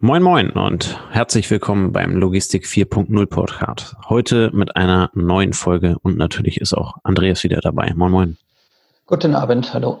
Moin 0.00 0.22
Moin 0.22 0.50
und 0.50 0.96
herzlich 1.10 1.50
willkommen 1.50 1.90
beim 1.90 2.14
Logistik 2.14 2.66
4.0 2.66 3.26
Podcast. 3.26 3.96
Heute 4.08 4.52
mit 4.54 4.76
einer 4.76 5.10
neuen 5.12 5.52
Folge 5.52 5.96
und 6.00 6.16
natürlich 6.16 6.60
ist 6.60 6.72
auch 6.72 6.98
Andreas 7.02 7.42
wieder 7.42 7.60
dabei. 7.60 7.92
Moin 7.96 8.12
Moin. 8.12 8.36
Guten 9.06 9.34
Abend, 9.34 9.74
hallo. 9.74 10.00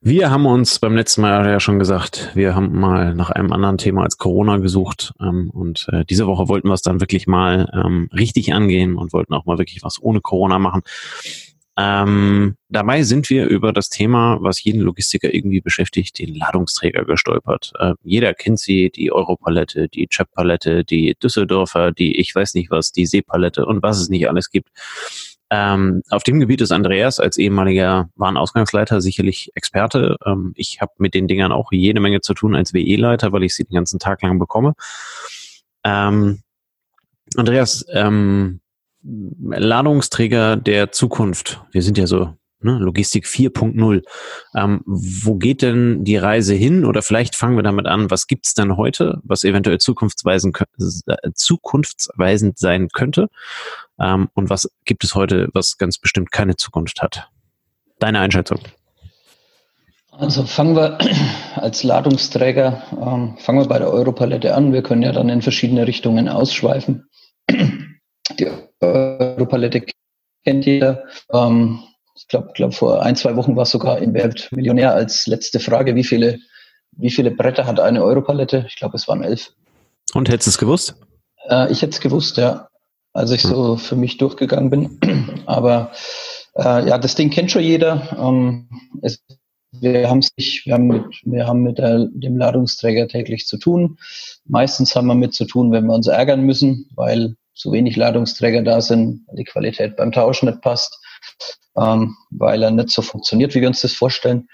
Wir 0.00 0.30
haben 0.30 0.46
uns 0.46 0.78
beim 0.78 0.94
letzten 0.94 1.22
Mal 1.22 1.44
ja 1.50 1.58
schon 1.58 1.80
gesagt, 1.80 2.30
wir 2.34 2.54
haben 2.54 2.78
mal 2.78 3.16
nach 3.16 3.30
einem 3.30 3.52
anderen 3.52 3.78
Thema 3.78 4.04
als 4.04 4.16
Corona 4.16 4.58
gesucht 4.58 5.12
ähm, 5.20 5.50
und 5.50 5.88
äh, 5.90 6.04
diese 6.04 6.28
Woche 6.28 6.48
wollten 6.48 6.68
wir 6.68 6.74
es 6.74 6.82
dann 6.82 7.00
wirklich 7.00 7.26
mal 7.26 7.68
ähm, 7.74 8.08
richtig 8.12 8.54
angehen 8.54 8.94
und 8.94 9.12
wollten 9.12 9.34
auch 9.34 9.44
mal 9.44 9.58
wirklich 9.58 9.82
was 9.82 10.00
ohne 10.00 10.20
Corona 10.20 10.60
machen. 10.60 10.82
Ähm, 11.80 12.56
dabei 12.68 13.04
sind 13.04 13.30
wir 13.30 13.46
über 13.46 13.72
das 13.72 13.88
Thema, 13.88 14.38
was 14.40 14.62
jeden 14.64 14.80
Logistiker 14.80 15.32
irgendwie 15.32 15.60
beschäftigt, 15.60 16.18
den 16.18 16.34
Ladungsträger 16.34 17.04
gestolpert. 17.04 17.72
Äh, 17.78 17.94
jeder 18.02 18.34
kennt 18.34 18.58
sie, 18.58 18.90
die 18.90 19.12
Europalette, 19.12 19.88
die 19.88 20.08
Chap-Palette, 20.08 20.84
die 20.84 21.14
Düsseldorfer, 21.22 21.92
die 21.92 22.18
ich 22.18 22.34
weiß 22.34 22.54
nicht 22.54 22.72
was, 22.72 22.90
die 22.90 23.06
Seepalette 23.06 23.64
und 23.64 23.80
was 23.80 24.00
es 24.00 24.08
nicht 24.08 24.28
alles 24.28 24.50
gibt. 24.50 24.70
Ähm, 25.50 26.02
auf 26.10 26.24
dem 26.24 26.40
Gebiet 26.40 26.60
ist 26.62 26.72
Andreas 26.72 27.20
als 27.20 27.38
ehemaliger 27.38 28.10
Warenausgangsleiter 28.16 29.00
sicherlich 29.00 29.52
Experte. 29.54 30.16
Ähm, 30.26 30.52
ich 30.56 30.80
habe 30.80 30.92
mit 30.98 31.14
den 31.14 31.28
Dingern 31.28 31.52
auch 31.52 31.70
jede 31.70 32.00
Menge 32.00 32.20
zu 32.20 32.34
tun 32.34 32.56
als 32.56 32.74
WE-Leiter, 32.74 33.30
weil 33.32 33.44
ich 33.44 33.54
sie 33.54 33.64
den 33.64 33.76
ganzen 33.76 34.00
Tag 34.00 34.20
lang 34.22 34.40
bekomme. 34.40 34.74
Ähm, 35.84 36.42
Andreas, 37.36 37.86
ähm, 37.92 38.60
Ladungsträger 39.08 40.56
der 40.56 40.92
Zukunft. 40.92 41.62
Wir 41.72 41.82
sind 41.82 41.98
ja 41.98 42.06
so 42.06 42.34
ne, 42.60 42.78
Logistik 42.78 43.26
4.0. 43.26 44.02
Ähm, 44.54 44.82
wo 44.86 45.36
geht 45.36 45.62
denn 45.62 46.04
die 46.04 46.16
Reise 46.16 46.54
hin? 46.54 46.84
Oder 46.84 47.02
vielleicht 47.02 47.36
fangen 47.36 47.56
wir 47.56 47.62
damit 47.62 47.86
an, 47.86 48.10
was 48.10 48.26
gibt's 48.26 48.54
denn 48.54 48.76
heute, 48.76 49.20
was 49.22 49.44
eventuell 49.44 49.78
zukunftsweisend, 49.78 50.58
äh, 51.06 51.30
zukunftsweisend 51.34 52.58
sein 52.58 52.88
könnte? 52.88 53.28
Ähm, 54.00 54.28
und 54.34 54.50
was 54.50 54.70
gibt 54.84 55.04
es 55.04 55.14
heute, 55.14 55.48
was 55.52 55.78
ganz 55.78 55.98
bestimmt 55.98 56.32
keine 56.32 56.56
Zukunft 56.56 57.02
hat? 57.02 57.28
Deine 57.98 58.20
Einschätzung. 58.20 58.60
Also 60.12 60.44
fangen 60.44 60.74
wir 60.74 60.98
als 61.54 61.84
Ladungsträger, 61.84 62.82
ähm, 62.92 63.36
fangen 63.38 63.60
wir 63.60 63.68
bei 63.68 63.78
der 63.78 63.92
Europalette 63.92 64.54
an. 64.54 64.72
Wir 64.72 64.82
können 64.82 65.02
ja 65.02 65.12
dann 65.12 65.28
in 65.28 65.42
verschiedene 65.42 65.86
Richtungen 65.86 66.28
ausschweifen. 66.28 67.08
Die 67.50 68.46
Europalette 68.80 69.84
kennt 70.44 70.66
jeder. 70.66 71.04
Ähm, 71.32 71.80
ich 72.14 72.26
glaube, 72.28 72.50
glaub, 72.54 72.74
vor 72.74 73.02
ein, 73.02 73.16
zwei 73.16 73.36
Wochen 73.36 73.56
war 73.56 73.62
es 73.62 73.70
sogar 73.70 73.98
im 73.98 74.14
Wert 74.14 74.50
Millionär 74.52 74.94
als 74.94 75.26
letzte 75.26 75.60
Frage, 75.60 75.94
wie 75.94 76.04
viele, 76.04 76.38
wie 76.92 77.10
viele 77.10 77.30
Bretter 77.30 77.66
hat 77.66 77.78
eine 77.80 78.02
Europalette? 78.02 78.64
Ich 78.68 78.76
glaube, 78.76 78.96
es 78.96 79.06
waren 79.06 79.22
elf. 79.22 79.52
Und 80.14 80.28
hättest 80.28 80.46
du 80.46 80.50
es 80.50 80.58
gewusst? 80.58 80.94
Äh, 81.48 81.70
ich 81.70 81.82
hätte 81.82 81.92
es 81.92 82.00
gewusst, 82.00 82.36
ja. 82.36 82.68
Als 83.12 83.30
ich 83.30 83.42
so 83.42 83.76
für 83.76 83.96
mich 83.96 84.18
durchgegangen 84.18 84.70
bin. 84.70 85.42
Aber 85.46 85.92
äh, 86.56 86.88
ja, 86.88 86.98
das 86.98 87.14
Ding 87.14 87.30
kennt 87.30 87.50
schon 87.50 87.62
jeder. 87.62 88.16
Ähm, 88.18 88.68
es, 89.02 89.22
wir, 89.72 90.08
haben's 90.08 90.30
nicht, 90.36 90.66
wir 90.66 90.74
haben 90.74 90.86
mit, 90.86 91.04
wir 91.24 91.46
haben 91.46 91.62
mit 91.62 91.78
der, 91.78 92.06
dem 92.10 92.36
Ladungsträger 92.36 93.08
täglich 93.08 93.46
zu 93.46 93.58
tun. 93.58 93.98
Meistens 94.44 94.94
haben 94.96 95.06
wir 95.06 95.14
mit 95.14 95.34
zu 95.34 95.44
tun, 95.44 95.72
wenn 95.72 95.86
wir 95.86 95.94
uns 95.94 96.06
ärgern 96.06 96.42
müssen, 96.42 96.88
weil 96.94 97.36
zu 97.58 97.72
wenig 97.72 97.96
Ladungsträger 97.96 98.62
da 98.62 98.80
sind, 98.80 99.26
die 99.32 99.44
Qualität 99.44 99.96
beim 99.96 100.12
Tauschen 100.12 100.48
nicht 100.48 100.62
passt, 100.62 100.98
ähm, 101.76 102.16
weil 102.30 102.62
er 102.62 102.70
nicht 102.70 102.90
so 102.90 103.02
funktioniert, 103.02 103.54
wie 103.54 103.60
wir 103.60 103.68
uns 103.68 103.80
das 103.80 103.92
vorstellen. 103.92 104.48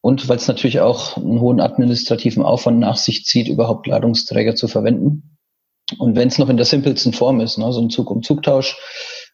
Und 0.00 0.28
weil 0.28 0.36
es 0.36 0.46
natürlich 0.46 0.80
auch 0.80 1.16
einen 1.16 1.40
hohen 1.40 1.60
administrativen 1.60 2.44
Aufwand 2.44 2.78
nach 2.78 2.96
sich 2.96 3.24
zieht, 3.24 3.48
überhaupt 3.48 3.88
Ladungsträger 3.88 4.54
zu 4.54 4.68
verwenden. 4.68 5.36
Und 5.98 6.14
wenn 6.14 6.28
es 6.28 6.38
noch 6.38 6.48
in 6.48 6.56
der 6.56 6.66
simpelsten 6.66 7.12
Form 7.12 7.40
ist, 7.40 7.58
ne, 7.58 7.72
so 7.72 7.80
ein 7.80 7.90
Zug-um-Zug-Tausch, 7.90 8.76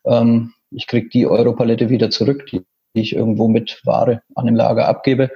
ähm, 0.06 0.54
ich 0.70 0.86
kriege 0.86 1.10
die 1.10 1.26
Europalette 1.26 1.90
wieder 1.90 2.08
zurück, 2.08 2.46
die, 2.50 2.62
die 2.96 3.02
ich 3.02 3.14
irgendwo 3.14 3.48
mit 3.48 3.82
Ware 3.84 4.22
an 4.34 4.46
dem 4.46 4.56
Lager 4.56 4.88
abgebe, 4.88 5.30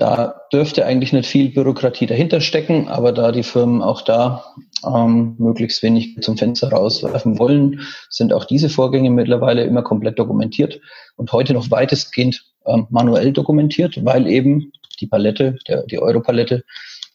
da 0.00 0.40
dürfte 0.52 0.86
eigentlich 0.86 1.12
nicht 1.12 1.28
viel 1.28 1.50
Bürokratie 1.50 2.06
dahinter 2.06 2.40
stecken, 2.40 2.88
aber 2.88 3.12
da 3.12 3.32
die 3.32 3.42
Firmen 3.42 3.82
auch 3.82 4.00
da 4.00 4.44
ähm, 4.84 5.34
möglichst 5.38 5.82
wenig 5.82 6.16
zum 6.20 6.36
Fenster 6.36 6.70
rauswerfen 6.70 7.38
wollen, 7.38 7.80
sind 8.08 8.32
auch 8.32 8.44
diese 8.44 8.68
Vorgänge 8.68 9.10
mittlerweile 9.10 9.64
immer 9.64 9.82
komplett 9.82 10.18
dokumentiert 10.18 10.80
und 11.16 11.32
heute 11.32 11.52
noch 11.54 11.70
weitestgehend 11.70 12.44
ähm, 12.66 12.86
manuell 12.90 13.32
dokumentiert, 13.32 14.04
weil 14.04 14.26
eben 14.26 14.72
die 15.00 15.06
Palette, 15.06 15.56
der, 15.66 15.84
die 15.84 16.00
Europalette 16.00 16.64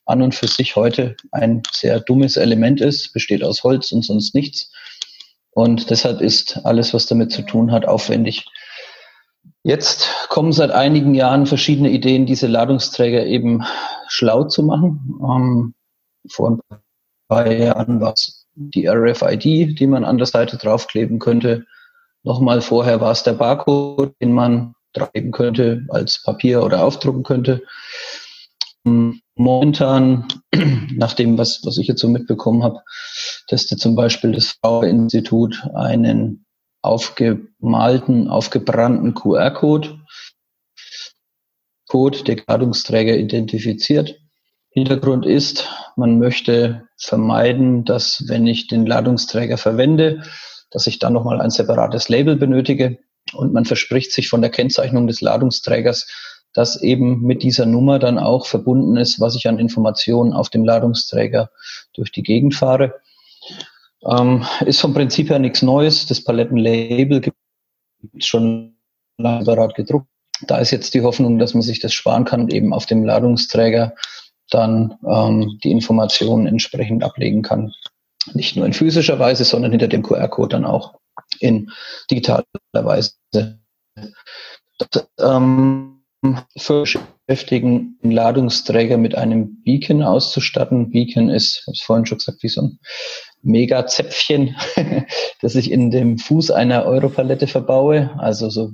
an 0.06 0.22
und 0.22 0.36
für 0.36 0.48
sich 0.48 0.76
heute 0.76 1.16
ein 1.32 1.64
sehr 1.72 2.00
dummes 2.00 2.38
Element 2.38 2.82
ist, 2.82 3.14
besteht 3.14 3.44
aus 3.44 3.64
Holz 3.64 3.92
und 3.92 4.04
sonst 4.04 4.36
nichts. 4.36 4.72
Und 5.52 5.90
deshalb 5.90 6.22
ist 6.22 6.60
alles, 6.64 6.94
was 6.94 7.06
damit 7.06 7.32
zu 7.32 7.42
tun 7.42 7.72
hat, 7.72 7.88
aufwendig. 7.88 8.46
Jetzt 9.64 10.10
kommen 10.30 10.52
seit 10.52 10.72
einigen 10.72 11.16
Jahren 11.16 11.46
verschiedene 11.46 11.90
Ideen, 11.90 12.26
diese 12.26 12.48
Ladungsträger 12.48 13.26
eben 13.26 13.64
schlau 14.08 14.44
zu 14.44 14.64
machen. 14.64 15.20
Ähm, 15.24 15.74
vor 16.30 16.52
ein 16.52 16.60
paar 16.68 16.85
Jahren 17.30 18.02
war 18.02 18.14
es 18.14 18.46
die 18.56 18.88
RFID, 18.88 19.80
die 19.80 19.88
man 19.88 20.06
an 20.06 20.18
der 20.18 20.28
Seite 20.28 20.58
draufkleben 20.58 21.20
könnte. 21.20 21.66
Nochmal 22.24 22.62
vorher 22.62 23.02
war 23.02 23.12
es 23.12 23.24
der 23.24 23.34
Barcode, 23.34 24.14
den 24.22 24.32
man 24.32 24.74
draufkleben 24.94 25.32
könnte, 25.32 25.86
als 25.90 26.24
Papier 26.24 26.64
oder 26.64 26.84
aufdrucken 26.84 27.24
könnte. 27.24 27.64
Ähm, 28.86 29.22
momentan, 29.36 30.28
nach 30.96 31.14
dem, 31.14 31.38
was, 31.38 31.62
was 31.64 31.78
ich 31.78 31.88
jetzt 31.88 32.02
so 32.02 32.08
mitbekommen 32.08 32.64
habe, 32.64 32.82
testet 33.48 33.80
zum 33.80 33.96
Beispiel 33.96 34.32
das 34.32 34.58
V-Institut 34.64 35.68
einen 35.76 36.46
aufgemalten, 36.82 38.28
aufgebrannten 38.28 39.14
QR-Code, 39.14 40.00
Code, 41.88 42.24
der 42.24 42.38
Ladungsträger 42.48 43.16
identifiziert. 43.18 44.20
Hintergrund 44.76 45.26
ist, 45.26 45.70
man 45.96 46.20
möchte 46.20 46.90
vermeiden, 46.98 47.86
dass 47.86 48.26
wenn 48.28 48.46
ich 48.46 48.68
den 48.68 48.86
Ladungsträger 48.86 49.58
verwende, 49.58 50.24
dass 50.70 50.86
ich 50.86 51.00
dann 51.00 51.14
nochmal 51.14 51.40
ein 51.40 51.50
separates 51.50 52.10
Label 52.10 52.36
benötige 52.36 53.00
und 53.34 53.54
man 53.54 53.64
verspricht 53.64 54.12
sich 54.12 54.28
von 54.28 54.42
der 54.42 54.52
Kennzeichnung 54.52 55.08
des 55.08 55.22
Ladungsträgers, 55.22 56.08
dass 56.54 56.82
eben 56.82 57.22
mit 57.22 57.42
dieser 57.42 57.66
Nummer 57.66 58.00
dann 58.00 58.20
auch 58.20 58.48
verbunden 58.48 58.98
ist, 58.98 59.22
was 59.22 59.36
ich 59.36 59.48
an 59.48 59.60
Informationen 59.60 60.34
auf 60.34 60.50
dem 60.50 60.66
Ladungsträger 60.66 61.52
durch 61.94 62.12
die 62.12 62.24
Gegend 62.24 62.54
fahre. 62.54 62.96
Ähm, 64.06 64.46
ist 64.66 64.82
vom 64.82 64.94
Prinzip 64.94 65.30
her 65.30 65.40
nichts 65.40 65.62
Neues. 65.62 66.06
Das 66.06 66.22
Palettenlabel 66.22 67.22
gibt 67.22 67.38
es 68.20 68.26
schon 68.26 68.76
separat 69.18 69.74
gedruckt. 69.76 70.08
Da 70.48 70.58
ist 70.58 70.72
jetzt 70.72 70.94
die 70.94 71.02
Hoffnung, 71.02 71.40
dass 71.40 71.54
man 71.54 71.62
sich 71.62 71.80
das 71.80 71.94
sparen 71.94 72.26
kann 72.26 72.42
und 72.42 72.54
eben 72.54 72.74
auf 72.74 72.86
dem 72.86 73.06
Ladungsträger 73.06 73.94
dann 74.50 74.98
ähm, 75.08 75.60
die 75.64 75.72
Informationen 75.72 76.48
entsprechend 76.48 77.04
ablegen 77.04 77.42
kann. 77.42 77.74
Nicht 78.34 78.56
nur 78.56 78.66
in 78.66 78.74
physischer 78.74 79.20
Weise, 79.20 79.44
sondern 79.44 79.72
hinter 79.72 79.88
dem 79.88 80.04
QR-Code 80.04 80.50
dann 80.50 80.66
auch 80.66 80.96
in 81.40 81.72
digitaler 82.10 82.46
Weise. 82.74 83.14
Das, 84.78 85.08
ähm, 85.20 86.02
für 86.58 86.86
beschäftigen, 87.28 88.00
den 88.04 88.12
Ladungsträger 88.12 88.98
mit 88.98 89.16
einem 89.16 89.62
Beacon 89.64 90.02
auszustatten. 90.04 90.92
Beacon 90.92 91.30
ist, 91.30 91.60
ich 91.60 91.68
habe 91.68 91.74
es 91.74 91.82
vorhin 91.82 92.06
schon 92.06 92.18
gesagt, 92.18 92.44
wie 92.44 92.50
so 92.50 92.62
ein 92.62 92.80
Mega-Zäpfchen, 93.42 94.56
das 95.42 95.56
ich 95.56 95.72
in 95.72 95.92
dem 95.92 96.18
Fuß 96.18 96.52
einer 96.52 96.86
Europalette 96.86 97.48
verbaue, 97.48 98.12
also 98.18 98.50
so 98.50 98.72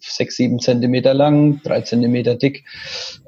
sechs, 0.00 0.36
sieben 0.36 0.60
Zentimeter 0.60 1.14
lang, 1.14 1.62
drei 1.62 1.80
Zentimeter 1.80 2.34
dick. 2.34 2.64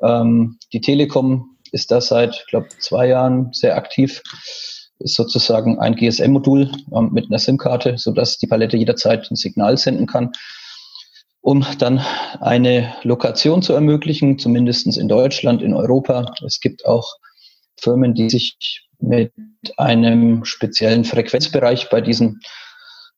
Ähm, 0.02 0.58
die 0.72 0.80
Telekom 0.80 1.55
ist 1.72 1.90
da 1.90 2.00
seit, 2.00 2.46
glaube 2.48 2.68
zwei 2.78 3.08
Jahren 3.08 3.52
sehr 3.52 3.76
aktiv. 3.76 4.22
Ist 4.98 5.14
sozusagen 5.14 5.78
ein 5.78 5.94
GSM-Modul 5.94 6.72
ähm, 6.94 7.10
mit 7.12 7.26
einer 7.26 7.38
SIM-Karte, 7.38 7.98
sodass 7.98 8.38
die 8.38 8.46
Palette 8.46 8.76
jederzeit 8.76 9.30
ein 9.30 9.36
Signal 9.36 9.76
senden 9.76 10.06
kann, 10.06 10.32
um 11.42 11.66
dann 11.78 12.00
eine 12.40 12.94
Lokation 13.02 13.62
zu 13.62 13.74
ermöglichen, 13.74 14.38
zumindest 14.38 14.96
in 14.96 15.08
Deutschland, 15.08 15.62
in 15.62 15.74
Europa. 15.74 16.34
Es 16.44 16.60
gibt 16.60 16.86
auch 16.86 17.16
Firmen, 17.76 18.14
die 18.14 18.30
sich 18.30 18.86
mit 18.98 19.32
einem 19.76 20.44
speziellen 20.44 21.04
Frequenzbereich 21.04 21.90
bei 21.90 22.00
diesen, 22.00 22.40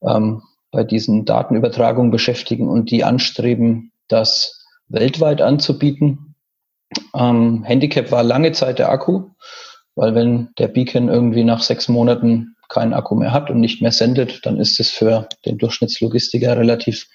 ähm, 0.03 0.43
bei 0.71 0.85
diesen 0.85 1.25
Datenübertragungen 1.25 2.11
beschäftigen 2.11 2.69
und 2.69 2.91
die 2.91 3.05
anstreben, 3.05 3.93
das 4.09 4.67
weltweit 4.89 5.41
anzubieten. 5.41 6.28
Ähm, 7.14 7.64
Handicap 7.64 8.11
war 8.11 8.23
lange 8.23 8.52
Zeit 8.52 8.79
der 8.79 8.90
Akku, 8.90 9.31
weil 9.94 10.14
wenn 10.14 10.50
der 10.58 10.69
Beacon 10.69 11.08
irgendwie 11.08 11.44
nach 11.44 11.62
sechs 11.62 11.88
Monaten 11.88 12.55
keinen 12.69 12.93
Akku 12.93 13.14
mehr 13.14 13.32
hat 13.32 13.50
und 13.50 13.61
nicht 13.61 13.82
mehr 13.82 13.93
sendet, 13.93 14.44
dann 14.44 14.58
ist 14.58 14.79
es 14.81 14.90
für 14.90 15.29
den 15.46 15.58
Durchschnittslogistiker 15.58 16.56
relativ 16.56 17.06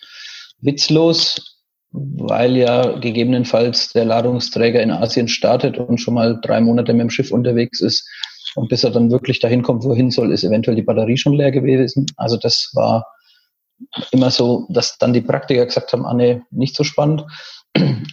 witzlos. 0.60 1.60
weil 1.94 2.58
ja 2.58 2.98
gegebenenfalls 2.98 3.94
der 3.94 4.06
Ladungsträger 4.06 4.82
in 4.82 4.92
Asien 4.92 5.28
startet 5.28 5.78
und 5.78 6.00
schon 6.00 6.16
mal 6.16 6.40
drei 6.42 6.60
Monate 6.60 6.92
mit 6.92 7.02
dem 7.02 7.10
Schiff 7.12 7.32
unterwegs 7.32 7.82
ist. 7.82 8.10
Und 8.56 8.70
bis 8.70 8.84
er 8.84 8.92
dann 8.92 9.12
wirklich 9.12 9.40
dahin 9.40 9.62
kommt, 9.62 9.84
wohin 9.84 10.12
soll, 10.12 10.32
ist 10.32 10.44
eventuell 10.44 10.76
die 10.76 10.84
Batterie 10.84 11.18
schon 11.18 11.34
leer 11.34 11.52
gewesen. 11.52 12.08
Also 12.18 12.38
das 12.38 12.72
war 12.74 13.08
immer 14.12 14.32
so, 14.32 14.68
dass 14.70 14.98
dann 14.98 15.14
die 15.14 15.22
Praktiker 15.22 15.66
gesagt 15.66 15.94
haben, 15.94 16.06
ah 16.06 16.14
nee, 16.14 16.42
nicht 16.50 16.76
so 16.76 16.84
spannend. 16.84 17.26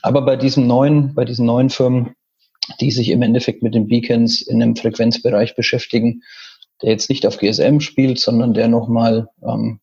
Aber 0.02 0.22
bei 0.22 0.36
diesen 0.36 0.66
neuen, 0.66 1.14
bei 1.14 1.24
diesen 1.24 1.46
neuen 1.46 1.70
Firmen, 1.70 2.14
die 2.80 2.90
sich 2.90 3.10
im 3.10 3.22
Endeffekt 3.22 3.62
mit 3.62 3.74
den 3.74 3.88
Beacons 3.88 4.42
in 4.42 4.62
einem 4.62 4.76
Frequenzbereich 4.76 5.56
beschäftigen, 5.56 6.22
der 6.82 6.90
jetzt 6.90 7.10
nicht 7.10 7.26
auf 7.26 7.38
GSM 7.38 7.80
spielt, 7.80 8.18
sondern 8.18 8.54
der 8.54 8.68
nochmal 8.68 9.28
ähm, 9.42 9.80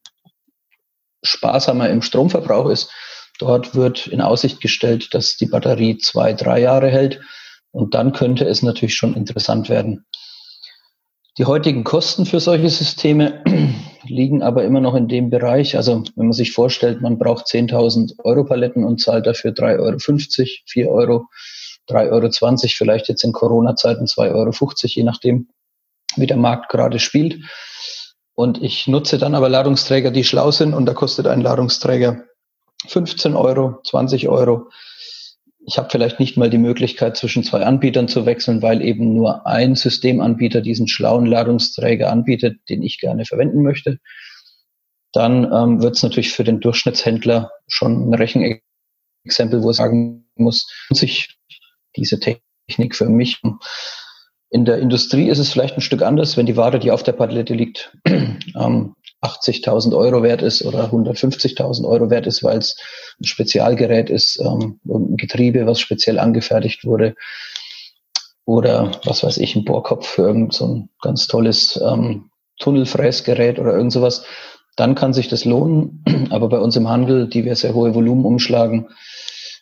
sparsamer 1.24 1.90
im 1.90 2.02
Stromverbrauch 2.02 2.70
ist. 2.70 2.92
Dort 3.40 3.76
wird 3.76 4.08
in 4.08 4.22
Aussicht 4.22 4.62
gestellt, 4.62 5.14
dass 5.14 5.38
die 5.38 5.46
Batterie 5.46 5.98
zwei, 5.98 6.34
drei 6.34 6.62
Jahre 6.62 6.90
hält. 6.90 7.22
Und 7.72 7.94
dann 7.94 8.14
könnte 8.14 8.46
es 8.46 8.64
natürlich 8.64 8.96
schon 8.96 9.16
interessant 9.16 9.70
werden. 9.70 10.06
Die 11.38 11.46
heutigen 11.46 11.84
Kosten 11.84 12.26
für 12.26 12.40
solche 12.40 12.70
Systeme 12.70 13.44
liegen 14.10 14.44
aber 14.44 14.64
immer 14.64 14.82
noch 14.82 14.96
in 14.96 15.08
dem 15.08 15.30
Bereich. 15.30 15.76
Also 15.78 16.04
wenn 16.16 16.28
man 16.28 16.34
sich 16.34 16.52
vorstellt, 16.52 17.02
man 17.02 17.18
braucht 17.18 17.48
10.000 17.48 18.20
Euro 18.24 18.44
Paletten 18.44 18.84
und 18.84 19.02
zahlt 19.02 19.26
dafür 19.26 19.52
3,50 19.52 19.80
Euro, 19.80 19.98
4 20.66 20.90
Euro, 20.90 21.26
3,20 21.90 22.12
Euro, 22.12 22.70
vielleicht 22.70 23.08
jetzt 23.08 23.24
in 23.24 23.32
Corona-Zeiten 23.32 24.06
2,50 24.06 24.34
Euro, 24.34 24.52
je 24.84 25.04
nachdem, 25.04 25.48
wie 26.16 26.28
der 26.28 26.38
Markt 26.38 26.70
gerade 26.70 27.00
spielt. 27.00 27.40
Und 28.36 28.62
ich 28.62 28.88
nutze 28.88 29.18
dann 29.18 29.36
aber 29.36 29.50
Ladungsträger, 29.50 30.12
die 30.12 30.24
schlau 30.24 30.52
sind 30.52 30.74
und 30.74 30.86
da 30.86 30.94
kostet 30.94 31.28
ein 31.28 31.42
Ladungsträger 31.42 32.24
15 32.88 33.36
Euro, 33.36 33.80
20 33.84 34.30
Euro 34.30 34.70
ich 35.68 35.78
habe 35.78 35.90
vielleicht 35.92 36.18
nicht 36.22 36.38
mal 36.38 36.50
die 36.50 36.58
Möglichkeit, 36.58 37.18
zwischen 37.18 37.44
zwei 37.44 37.66
Anbietern 37.66 38.08
zu 38.08 38.26
wechseln, 38.26 38.62
weil 38.62 38.82
eben 38.82 39.14
nur 39.14 39.46
ein 39.46 39.76
Systemanbieter 39.76 40.62
diesen 40.62 40.88
schlauen 40.88 41.26
Ladungsträger 41.26 42.10
anbietet, 42.10 42.58
den 42.70 42.82
ich 42.82 43.02
gerne 43.02 43.26
verwenden 43.26 43.64
möchte. 43.64 44.00
Dann 45.12 45.44
ähm, 45.52 45.82
wird 45.82 45.98
es 45.98 46.04
natürlich 46.04 46.32
für 46.32 46.46
den 46.46 46.62
Durchschnittshändler 46.62 47.52
schon 47.68 48.10
ein 48.10 48.14
Rechenexempel, 48.14 49.62
wo 49.62 49.72
er 49.72 49.74
sagen 49.74 50.30
muss, 50.36 50.72
sich 50.90 51.38
diese 51.98 52.18
Technik 52.18 52.96
für 52.96 53.10
mich. 53.10 53.42
In 54.50 54.64
der 54.64 54.80
Industrie 54.80 55.28
ist 55.28 55.40
es 55.40 55.52
vielleicht 55.52 55.76
ein 55.76 55.82
Stück 55.82 56.02
anders, 56.02 56.38
wenn 56.38 56.46
die 56.46 56.56
Ware, 56.56 56.80
die 56.80 56.92
auf 56.92 57.04
der 57.04 57.12
Palette 57.12 57.54
liegt, 57.54 57.94
ähm, 58.08 58.96
80.000 59.22 59.98
Euro 59.98 60.22
wert 60.24 60.42
ist 60.42 60.64
oder 60.64 60.86
150.000 60.92 61.88
Euro 61.88 62.10
wert 62.10 62.28
ist, 62.28 62.44
weil 62.44 62.60
es 62.60 62.78
ein 63.20 63.26
Spezialgerät 63.26 64.10
ist, 64.10 64.40
ähm, 64.40 64.80
ein 64.86 65.18
Getriebe, 65.18 65.66
was 65.66 65.80
speziell 65.80 66.20
angefertigt 66.20 66.86
wurde 66.86 67.16
oder 68.46 68.92
was 69.04 69.24
weiß 69.24 69.38
ich, 69.38 69.56
ein 69.56 69.66
Bohrkopf 69.66 70.08
für 70.08 70.24
irgend 70.24 70.54
so 70.54 70.68
ein 70.68 70.90
ganz 71.02 71.28
tolles 71.28 71.80
ähm, 71.84 72.30
Tunnelfräsgerät 72.60 73.60
oder 73.60 73.74
irgend 73.74 73.92
sowas, 73.92 74.24
dann 74.76 74.96
kann 74.96 75.14
sich 75.14 75.28
das 75.28 75.46
lohnen. 75.46 76.04
Aber 76.30 76.50
bei 76.50 76.60
uns 76.60 76.76
im 76.76 76.88
Handel, 76.88 77.28
die 77.28 77.44
wir 77.44 77.56
sehr 77.56 77.74
hohe 77.74 77.94
Volumen 77.94 78.26
umschlagen, 78.26 78.90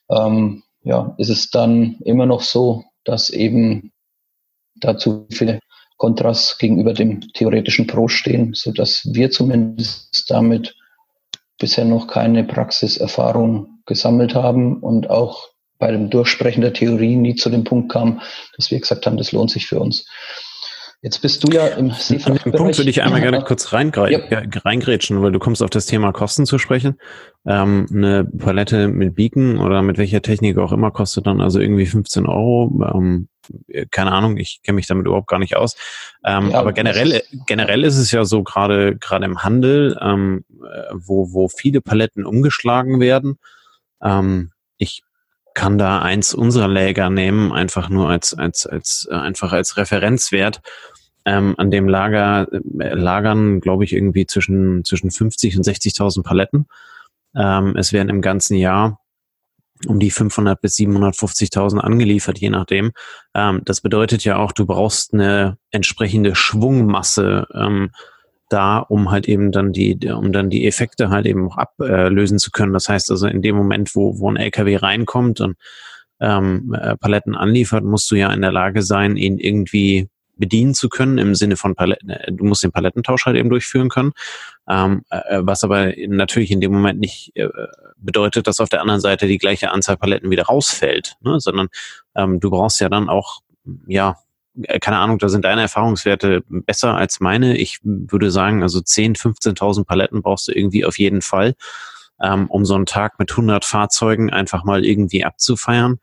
ähm, 0.09 0.63
ja, 0.83 1.15
ist 1.17 1.29
es 1.29 1.49
dann 1.49 1.97
immer 2.05 2.25
noch 2.25 2.41
so, 2.41 2.83
dass 3.05 3.31
eben 3.31 3.91
dazu 4.75 5.25
viele 5.31 5.59
Kontrast 5.97 6.59
gegenüber 6.59 6.93
dem 6.93 7.21
theoretischen 7.33 7.87
Pro 7.87 8.07
stehen, 8.07 8.53
so 8.53 8.71
dass 8.71 9.07
wir 9.13 9.31
zumindest 9.31 10.29
damit 10.29 10.75
bisher 11.57 11.85
noch 11.85 12.07
keine 12.07 12.43
Praxiserfahrung 12.43 13.79
gesammelt 13.85 14.35
haben 14.35 14.81
und 14.81 15.09
auch 15.09 15.49
bei 15.77 15.91
dem 15.91 16.09
Durchsprechen 16.09 16.61
der 16.61 16.73
Theorie 16.73 17.15
nie 17.15 17.35
zu 17.35 17.49
dem 17.49 17.63
Punkt 17.63 17.91
kam, 17.91 18.21
dass 18.55 18.71
wir 18.71 18.79
gesagt 18.79 19.05
haben, 19.05 19.17
das 19.17 19.31
lohnt 19.31 19.51
sich 19.51 19.67
für 19.67 19.79
uns. 19.79 20.05
Jetzt 21.01 21.21
bist 21.21 21.43
du 21.43 21.51
ja 21.51 21.67
im. 21.67 21.91
An 21.91 22.39
dem 22.43 22.51
Punkt 22.51 22.79
würde 22.79 22.89
ich 22.89 23.03
einmal 23.03 23.21
gerne 23.21 23.43
kurz 23.43 23.73
reingre 23.73 24.11
ja. 24.11 24.41
reingrätschen, 24.65 25.21
weil 25.21 25.31
du 25.31 25.37
kommst 25.37 25.61
auf 25.61 25.69
das 25.69 25.85
Thema 25.85 26.11
Kosten 26.11 26.47
zu 26.47 26.57
sprechen. 26.57 26.95
Ähm, 27.45 27.85
eine 27.91 28.25
Palette 28.25 28.87
mit 28.87 29.13
Beacon 29.13 29.59
oder 29.59 29.83
mit 29.83 29.99
welcher 29.99 30.23
Technik 30.23 30.57
auch 30.57 30.71
immer 30.71 30.89
kostet 30.89 31.27
dann 31.27 31.41
also 31.41 31.59
irgendwie 31.59 31.85
15 31.85 32.25
Euro. 32.25 32.91
Ähm, 32.95 33.27
keine 33.91 34.11
Ahnung, 34.11 34.37
ich 34.37 34.61
kenne 34.63 34.75
mich 34.75 34.87
damit 34.87 35.05
überhaupt 35.05 35.27
gar 35.27 35.39
nicht 35.39 35.55
aus. 35.55 35.75
Ähm, 36.23 36.51
ja, 36.51 36.59
aber 36.59 36.73
generell, 36.73 37.23
generell 37.45 37.83
ist 37.83 37.97
es 37.97 38.11
ja 38.11 38.25
so, 38.25 38.43
gerade 38.43 38.95
gerade 38.97 39.25
im 39.25 39.43
Handel, 39.43 39.97
ähm, 40.01 40.45
äh, 40.49 40.93
wo, 40.93 41.33
wo 41.33 41.47
viele 41.47 41.81
Paletten 41.81 42.25
umgeschlagen 42.25 42.99
werden. 42.99 43.37
Ähm, 44.01 44.51
ich 44.77 45.03
kann 45.53 45.77
da 45.77 45.99
eins 45.99 46.33
unserer 46.33 46.67
Läger 46.67 47.09
nehmen, 47.09 47.51
einfach 47.51 47.89
nur 47.89 48.09
als, 48.09 48.33
als, 48.33 48.65
als, 48.67 49.07
äh, 49.09 49.15
einfach 49.15 49.53
als 49.53 49.77
Referenzwert 49.77 50.61
ähm, 51.25 51.55
an 51.57 51.71
dem 51.71 51.87
Lager 51.87 52.47
äh, 52.51 52.93
lagern, 52.93 53.61
glaube 53.61 53.83
ich, 53.83 53.93
irgendwie 53.93 54.27
zwischen, 54.27 54.83
zwischen 54.83 55.11
50 55.11 55.57
und 55.57 55.65
60.000 55.65 56.23
Paletten. 56.23 56.67
Ähm, 57.35 57.75
es 57.77 57.93
werden 57.93 58.09
im 58.09 58.21
ganzen 58.21 58.55
Jahr 58.55 58.99
um 59.87 59.99
die 59.99 60.11
500 60.11 60.59
bis 60.59 60.75
750.000 60.75 61.79
angeliefert, 61.79 62.39
je 62.39 62.49
nachdem. 62.49 62.91
Ähm, 63.33 63.61
das 63.65 63.81
bedeutet 63.81 64.23
ja 64.23 64.37
auch, 64.37 64.51
du 64.51 64.65
brauchst 64.65 65.13
eine 65.13 65.57
entsprechende 65.71 66.35
Schwungmasse 66.35 67.47
ähm, 67.53 67.91
da, 68.49 68.79
um 68.79 69.11
halt 69.11 69.27
eben 69.27 69.51
dann 69.51 69.73
die, 69.73 69.97
um 70.09 70.31
dann 70.31 70.49
die 70.49 70.67
Effekte 70.67 71.09
halt 71.09 71.25
eben 71.25 71.49
auch 71.49 71.57
ablösen 71.57 72.37
zu 72.37 72.51
können. 72.51 72.73
Das 72.73 72.89
heißt 72.89 73.09
also, 73.11 73.27
in 73.27 73.41
dem 73.41 73.55
Moment, 73.55 73.95
wo, 73.95 74.19
wo 74.19 74.29
ein 74.29 74.37
LKW 74.37 74.77
reinkommt 74.77 75.41
und 75.41 75.57
ähm, 76.19 76.75
äh, 76.79 76.95
Paletten 76.97 77.35
anliefert, 77.35 77.83
musst 77.83 78.09
du 78.11 78.15
ja 78.15 78.31
in 78.31 78.41
der 78.41 78.51
Lage 78.51 78.81
sein, 78.81 79.17
ihn 79.17 79.37
irgendwie 79.37 80.09
bedienen 80.37 80.73
zu 80.73 80.89
können 80.89 81.17
im 81.17 81.35
Sinne 81.35 81.55
von 81.55 81.75
Paletten, 81.75 82.09
äh, 82.09 82.31
du 82.31 82.45
musst 82.45 82.63
den 82.63 82.71
Palettentausch 82.71 83.25
halt 83.25 83.37
eben 83.37 83.49
durchführen 83.49 83.89
können, 83.89 84.13
ähm, 84.69 85.03
äh, 85.09 85.41
was 85.41 85.63
aber 85.63 85.93
natürlich 86.07 86.51
in 86.51 86.61
dem 86.61 86.71
Moment 86.71 86.99
nicht 86.99 87.35
äh, 87.35 87.47
bedeutet, 87.97 88.47
dass 88.47 88.59
auf 88.59 88.69
der 88.69 88.81
anderen 88.81 89.01
Seite 89.01 89.27
die 89.27 89.37
gleiche 89.37 89.71
Anzahl 89.71 89.97
Paletten 89.97 90.29
wieder 90.29 90.43
rausfällt, 90.43 91.15
ne? 91.21 91.39
sondern 91.39 91.67
ähm, 92.15 92.39
du 92.39 92.49
brauchst 92.49 92.79
ja 92.81 92.89
dann 92.89 93.09
auch, 93.09 93.41
ja, 93.87 94.17
äh, 94.63 94.79
keine 94.79 94.97
Ahnung, 94.97 95.19
da 95.19 95.29
sind 95.29 95.45
deine 95.45 95.61
Erfahrungswerte 95.61 96.43
besser 96.47 96.95
als 96.95 97.19
meine. 97.19 97.57
Ich 97.57 97.79
würde 97.83 98.31
sagen, 98.31 98.63
also 98.63 98.81
10, 98.81 99.15
15.000 99.15 99.85
Paletten 99.85 100.21
brauchst 100.21 100.47
du 100.47 100.51
irgendwie 100.51 100.85
auf 100.85 100.97
jeden 100.97 101.21
Fall, 101.21 101.55
ähm, 102.21 102.47
um 102.49 102.65
so 102.65 102.75
einen 102.75 102.85
Tag 102.85 103.19
mit 103.19 103.31
100 103.31 103.65
Fahrzeugen 103.65 104.29
einfach 104.29 104.63
mal 104.63 104.85
irgendwie 104.85 105.25
abzufeiern 105.25 105.99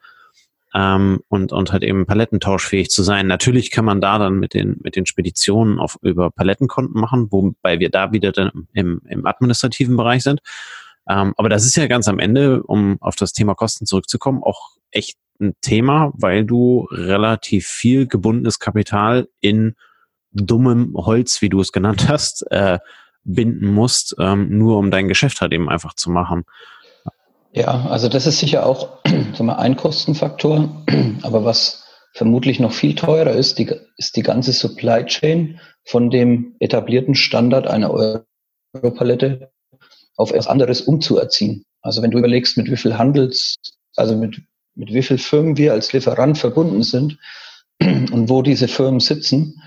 ähm, 0.75 1.21
und, 1.29 1.53
und 1.53 1.73
halt 1.73 1.83
eben 1.83 2.07
palettentauschfähig 2.07 2.91
zu 2.91 3.03
sein. 3.03 3.27
Natürlich 3.27 3.71
kann 3.71 3.85
man 3.85 4.01
da 4.01 4.19
dann 4.19 4.39
mit 4.39 4.55
den, 4.55 4.79
mit 4.83 4.97
den 4.97 5.07
Speditionen 5.07 5.79
auf, 5.79 5.99
über 6.03 6.31
Palettenkonten 6.31 7.01
machen, 7.01 7.29
wobei 7.31 7.79
wir 7.79 7.91
da 7.91 8.13
wieder 8.13 8.33
dann 8.33 8.69
im, 8.73 9.03
im 9.07 9.27
administrativen 9.27 9.97
Bereich 9.97 10.23
sind. 10.23 10.41
Ähm, 11.09 11.35
aber 11.37 11.49
das 11.49 11.65
ist 11.65 11.77
ja 11.77 11.87
ganz 11.87 12.09
am 12.09 12.19
Ende, 12.19 12.63
um 12.63 12.97
auf 13.01 13.17
das 13.17 13.33
Thema 13.33 13.55
Kosten 13.55 13.87
zurückzukommen, 13.87 14.43
auch 14.43 14.71
echt 14.91 15.19
ein 15.41 15.55
Thema, 15.61 16.13
weil 16.15 16.45
du 16.45 16.87
relativ 16.91 17.67
viel 17.67 18.07
gebundenes 18.07 18.59
Kapital 18.59 19.29
in 19.41 19.75
dummem 20.33 20.95
Holz, 20.95 21.43
wie 21.43 21.49
du 21.49 21.61
es 21.61 21.73
genannt 21.73 22.09
hast, 22.09 22.51
äh, 22.51 22.79
binden 23.25 23.73
musst, 23.73 24.17
ähm, 24.19 24.57
nur 24.57 24.79
um 24.79 24.91
dein 24.91 25.09
Geschäft 25.09 25.41
halt 25.41 25.53
eben 25.53 25.69
einfach 25.69 25.95
zu 25.95 26.11
machen. 26.11 26.45
Ja, 27.55 27.87
also 27.87 28.09
das 28.09 28.27
ist 28.27 28.39
sicher 28.39 28.65
auch 28.65 28.99
sagen 29.35 29.51
ein 29.51 29.77
Kostenfaktor. 29.77 30.85
Aber 31.23 31.45
was 31.45 31.85
vermutlich 32.15 32.61
noch 32.61 32.73
viel 32.73 32.95
teurer 32.95 33.33
ist, 33.33 33.59
die, 33.59 33.71
ist 33.97 34.17
die 34.17 34.23
ganze 34.23 34.53
Supply 34.53 35.05
Chain 35.05 35.61
von 35.85 36.11
dem 36.11 36.57
etablierten 36.61 37.15
Standard 37.15 37.67
einer 37.67 37.91
Europalette 38.75 39.51
auf 40.17 40.31
etwas 40.31 40.47
anderes 40.47 40.83
umzuerziehen. 40.83 41.65
Also 41.83 42.03
wenn 42.03 42.11
du 42.11 42.19
überlegst, 42.19 42.57
mit 42.57 42.71
wie 42.71 42.77
viel 42.77 42.97
Handels, 42.97 43.57
also 43.97 44.17
mit, 44.17 44.41
mit 44.75 44.93
wie 44.93 45.03
viel 45.03 45.19
Firmen 45.19 45.57
wir 45.57 45.73
als 45.73 45.93
Lieferant 45.93 46.39
verbunden 46.39 46.83
sind 46.83 47.19
und 47.81 48.31
wo 48.31 48.43
diese 48.43 48.69
Firmen 48.69 49.01
sitzen, 49.01 49.61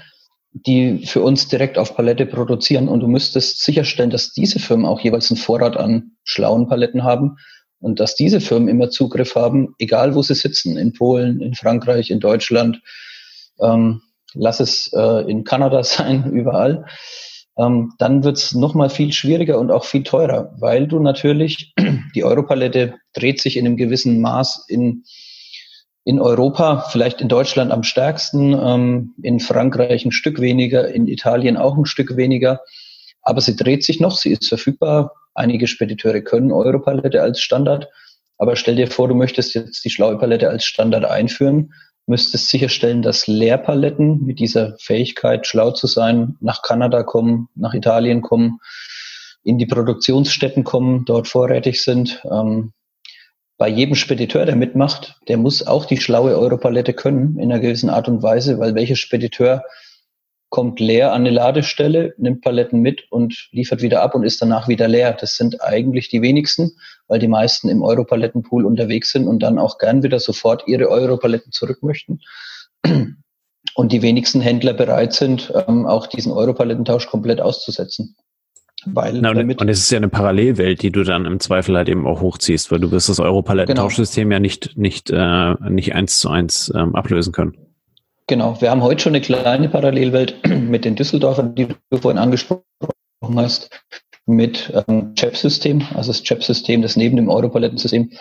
die 0.53 1.05
für 1.05 1.21
uns 1.21 1.49
direkt 1.49 1.77
auf 1.77 1.95
Palette 1.95 2.25
produzieren 2.25 2.87
und 2.87 3.01
du 3.01 3.07
müsstest 3.07 3.61
sicherstellen, 3.63 4.09
dass 4.09 4.31
diese 4.31 4.59
Firmen 4.59 4.85
auch 4.85 5.01
jeweils 5.01 5.29
einen 5.29 5.37
Vorrat 5.37 5.75
an 5.75 6.11
schlauen 6.23 6.67
Paletten 6.67 7.03
haben, 7.03 7.37
und 7.85 7.99
dass 7.99 8.15
diese 8.15 8.41
Firmen 8.41 8.67
immer 8.67 8.89
Zugriff 8.89 9.35
haben, 9.35 9.75
egal 9.77 10.15
wo 10.15 10.23
sie 10.23 10.33
sitzen, 10.33 10.75
in 10.75 10.93
Polen, 10.93 11.39
in 11.39 11.53
Frankreich, 11.53 12.09
in 12.09 12.19
Deutschland, 12.19 12.81
ähm, 13.59 14.01
lass 14.33 14.59
es 14.59 14.91
äh, 14.91 15.29
in 15.29 15.43
Kanada 15.43 15.83
sein, 15.83 16.31
überall, 16.31 16.87
ähm, 17.59 17.93
dann 17.99 18.23
wird 18.23 18.37
es 18.37 18.55
nochmal 18.55 18.89
viel 18.89 19.13
schwieriger 19.13 19.59
und 19.59 19.69
auch 19.69 19.85
viel 19.85 20.01
teurer, 20.01 20.51
weil 20.57 20.87
du 20.87 20.99
natürlich, 20.99 21.75
die 22.15 22.23
Europalette 22.23 22.95
dreht 23.13 23.39
sich 23.39 23.55
in 23.55 23.67
einem 23.67 23.77
gewissen 23.77 24.19
Maß 24.19 24.65
in, 24.67 25.03
in 26.05 26.19
Europa, 26.19 26.87
vielleicht 26.89 27.21
in 27.21 27.29
Deutschland 27.29 27.71
am 27.71 27.83
stärksten, 27.83 28.53
ähm, 28.53 29.13
in 29.21 29.39
Frankreich 29.39 30.05
ein 30.05 30.11
Stück 30.11 30.41
weniger, 30.41 30.87
in 30.87 31.07
Italien 31.07 31.55
auch 31.55 31.77
ein 31.77 31.85
Stück 31.85 32.17
weniger. 32.17 32.61
Aber 33.21 33.41
sie 33.41 33.55
dreht 33.55 33.83
sich 33.83 33.99
noch, 33.99 34.17
sie 34.17 34.31
ist 34.31 34.49
verfügbar 34.49 35.11
Einige 35.35 35.67
Spediteure 35.67 36.21
können 36.21 36.51
Europalette 36.51 37.21
als 37.21 37.39
Standard, 37.39 37.89
Aber 38.37 38.55
stell 38.55 38.75
dir 38.75 38.87
vor, 38.87 39.07
du 39.07 39.15
möchtest 39.15 39.53
jetzt 39.55 39.85
die 39.85 39.89
schlaue 39.89 40.17
Palette 40.17 40.49
als 40.49 40.65
Standard 40.65 41.05
einführen, 41.05 41.73
müsstest 42.05 42.49
sicherstellen, 42.49 43.01
dass 43.01 43.27
Leerpaletten 43.27 44.23
mit 44.25 44.39
dieser 44.39 44.77
Fähigkeit, 44.79 45.47
schlau 45.47 45.71
zu 45.71 45.87
sein, 45.87 46.35
nach 46.39 46.61
Kanada 46.61 47.03
kommen, 47.03 47.47
nach 47.55 47.73
Italien 47.73 48.21
kommen, 48.21 48.59
in 49.43 49.57
die 49.57 49.65
Produktionsstätten 49.65 50.63
kommen, 50.63 51.05
dort 51.05 51.27
vorrätig 51.27 51.81
sind. 51.81 52.21
Ähm, 52.29 52.73
bei 53.57 53.69
jedem 53.69 53.95
Spediteur, 53.95 54.45
der 54.45 54.55
mitmacht, 54.55 55.17
der 55.27 55.37
muss 55.37 55.65
auch 55.65 55.85
die 55.85 55.97
schlaue 55.97 56.37
Europalette 56.37 56.93
können 56.93 57.39
in 57.39 57.51
einer 57.51 57.61
gewissen 57.61 57.89
Art 57.89 58.09
und 58.09 58.21
Weise, 58.21 58.59
weil 58.59 58.75
welcher 58.75 58.97
Spediteur 58.97 59.63
kommt 60.55 60.79
leer 60.79 61.11
an 61.11 61.23
eine 61.23 61.31
Ladestelle, 61.31 62.13
nimmt 62.17 62.39
Paletten 62.39 62.79
mit 62.79 63.11
und 63.11 63.49
liefert 63.51 63.81
wieder 63.81 64.01
ab 64.01 64.15
und 64.15 64.23
ist 64.23 64.41
danach 64.41 64.69
wieder 64.69 64.87
leer. 64.87 65.11
Das 65.11 65.35
sind 65.35 65.61
eigentlich 65.61 66.07
die 66.07 66.21
wenigsten, 66.21 66.71
weil 67.09 67.19
die 67.19 67.27
meisten 67.27 67.67
im 67.67 67.83
Europalettenpool 67.83 68.65
unterwegs 68.65 69.11
sind 69.11 69.27
und 69.27 69.43
dann 69.43 69.59
auch 69.59 69.79
gern 69.79 70.01
wieder 70.01 70.17
sofort 70.17 70.65
ihre 70.65 70.87
Europaletten 70.87 71.51
zurück 71.51 71.83
möchten. 71.83 72.21
Und 73.73 73.91
die 73.91 74.01
wenigsten 74.01 74.39
Händler 74.39 74.73
bereit 74.73 75.11
sind, 75.11 75.51
ähm, 75.67 75.85
auch 75.85 76.07
diesen 76.07 76.31
Europalettentausch 76.31 77.07
komplett 77.07 77.41
auszusetzen. 77.41 78.15
Weil 78.85 79.19
Na, 79.19 79.31
und, 79.31 79.59
und 79.59 79.67
es 79.67 79.79
ist 79.79 79.91
ja 79.91 79.97
eine 79.97 80.07
Parallelwelt, 80.07 80.81
die 80.83 80.91
du 80.91 81.03
dann 81.03 81.25
im 81.25 81.41
Zweifel 81.41 81.75
halt 81.75 81.89
eben 81.89 82.07
auch 82.07 82.21
hochziehst, 82.21 82.71
weil 82.71 82.79
du 82.79 82.91
wirst 82.91 83.09
das 83.09 83.19
Europalettentauschsystem 83.19 84.29
genau. 84.29 84.35
ja 84.35 84.39
nicht, 84.39 84.77
nicht, 84.77 85.09
äh, 85.09 85.55
nicht 85.69 85.95
eins 85.95 86.19
zu 86.19 86.29
eins 86.29 86.71
ähm, 86.73 86.95
ablösen 86.95 87.33
können. 87.33 87.57
Genau, 88.27 88.59
wir 88.59 88.71
haben 88.71 88.81
heute 88.81 89.01
schon 89.01 89.11
eine 89.11 89.21
kleine 89.21 89.69
Parallelwelt 89.69 90.41
mit 90.47 90.83
den 90.83 90.95
Düsseldorfern, 90.95 91.53
die 91.53 91.67
du 91.67 91.97
vorhin 91.97 92.17
angesprochen 92.17 92.63
hast, 93.35 93.69
mit 94.25 94.73
ähm, 94.87 95.13
CHEP-System, 95.13 95.83
also 95.93 96.11
das 96.11 96.23
CHEP-System, 96.23 96.81
das 96.81 96.95
neben 96.95 97.17
dem 97.17 97.29
Europalettensystem 97.29 98.11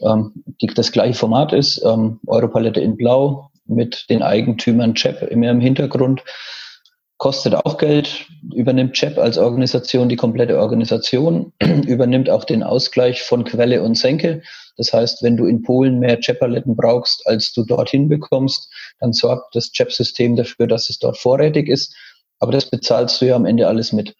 ähm, 0.00 0.32
die, 0.60 0.66
das 0.66 0.92
gleiche 0.92 1.14
Format 1.14 1.54
ist, 1.54 1.82
ähm, 1.82 2.20
Europalette 2.26 2.80
in 2.80 2.98
Blau 2.98 3.50
mit 3.64 4.06
den 4.10 4.22
Eigentümern 4.22 4.94
CHEP 4.94 5.22
immer 5.22 5.50
im 5.50 5.60
Hintergrund. 5.60 6.22
Kostet 7.18 7.56
auch 7.56 7.78
Geld, 7.78 8.26
übernimmt 8.54 8.94
CHEP 8.94 9.18
als 9.18 9.38
Organisation 9.38 10.08
die 10.08 10.14
komplette 10.14 10.56
Organisation, 10.58 11.52
übernimmt 11.60 12.30
auch 12.30 12.44
den 12.44 12.62
Ausgleich 12.62 13.22
von 13.22 13.42
Quelle 13.42 13.82
und 13.82 13.96
Senke. 13.96 14.42
Das 14.76 14.92
heißt, 14.92 15.24
wenn 15.24 15.36
du 15.36 15.46
in 15.46 15.62
Polen 15.62 15.98
mehr 15.98 16.20
CHEP-Paletten 16.20 16.76
brauchst, 16.76 17.26
als 17.26 17.52
du 17.52 17.64
dorthin 17.64 18.08
bekommst, 18.08 18.72
dann 19.00 19.12
sorgt 19.12 19.56
das 19.56 19.72
CHEP-System 19.72 20.36
dafür, 20.36 20.68
dass 20.68 20.90
es 20.90 21.00
dort 21.00 21.18
vorrätig 21.18 21.68
ist. 21.68 21.92
Aber 22.38 22.52
das 22.52 22.70
bezahlst 22.70 23.20
du 23.20 23.26
ja 23.26 23.34
am 23.34 23.46
Ende 23.46 23.66
alles 23.66 23.92
mit. 23.92 24.14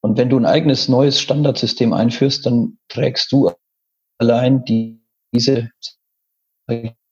Und 0.00 0.18
wenn 0.18 0.28
du 0.28 0.36
ein 0.36 0.44
eigenes 0.44 0.88
neues 0.88 1.20
Standardsystem 1.20 1.92
einführst, 1.92 2.44
dann 2.46 2.78
trägst 2.88 3.30
du 3.30 3.52
allein 4.18 4.64
die, 4.64 5.00
diese 5.32 5.70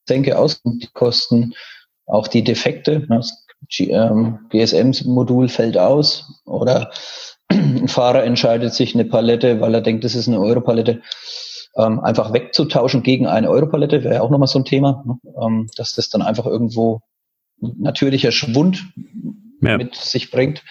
Senke 0.05 0.37
aus, 0.37 0.61
die 0.65 0.89
Kosten, 0.93 1.53
auch 2.05 2.27
die 2.27 2.43
Defekte. 2.43 3.07
Das 3.07 3.45
GSM-Modul 3.77 5.49
fällt 5.49 5.77
aus 5.77 6.41
oder 6.45 6.91
ein 7.49 7.87
Fahrer 7.87 8.23
entscheidet 8.23 8.73
sich 8.73 8.93
eine 8.93 9.05
Palette, 9.05 9.61
weil 9.61 9.73
er 9.73 9.81
denkt, 9.81 10.03
das 10.03 10.15
ist 10.15 10.27
eine 10.27 10.39
Europalette, 10.39 11.01
ähm, 11.75 11.99
einfach 11.99 12.33
wegzutauschen 12.33 13.03
gegen 13.03 13.27
eine 13.27 13.49
Europalette, 13.49 14.03
wäre 14.03 14.15
ja 14.15 14.21
auch 14.21 14.29
nochmal 14.29 14.47
so 14.47 14.59
ein 14.59 14.65
Thema, 14.65 15.03
ne? 15.05 15.17
ähm, 15.41 15.69
dass 15.75 15.93
das 15.93 16.09
dann 16.09 16.21
einfach 16.21 16.45
irgendwo 16.45 17.01
natürlicher 17.59 18.31
Schwund 18.31 18.85
ja. 19.61 19.77
mit 19.77 19.95
sich 19.95 20.31
bringt, 20.31 20.63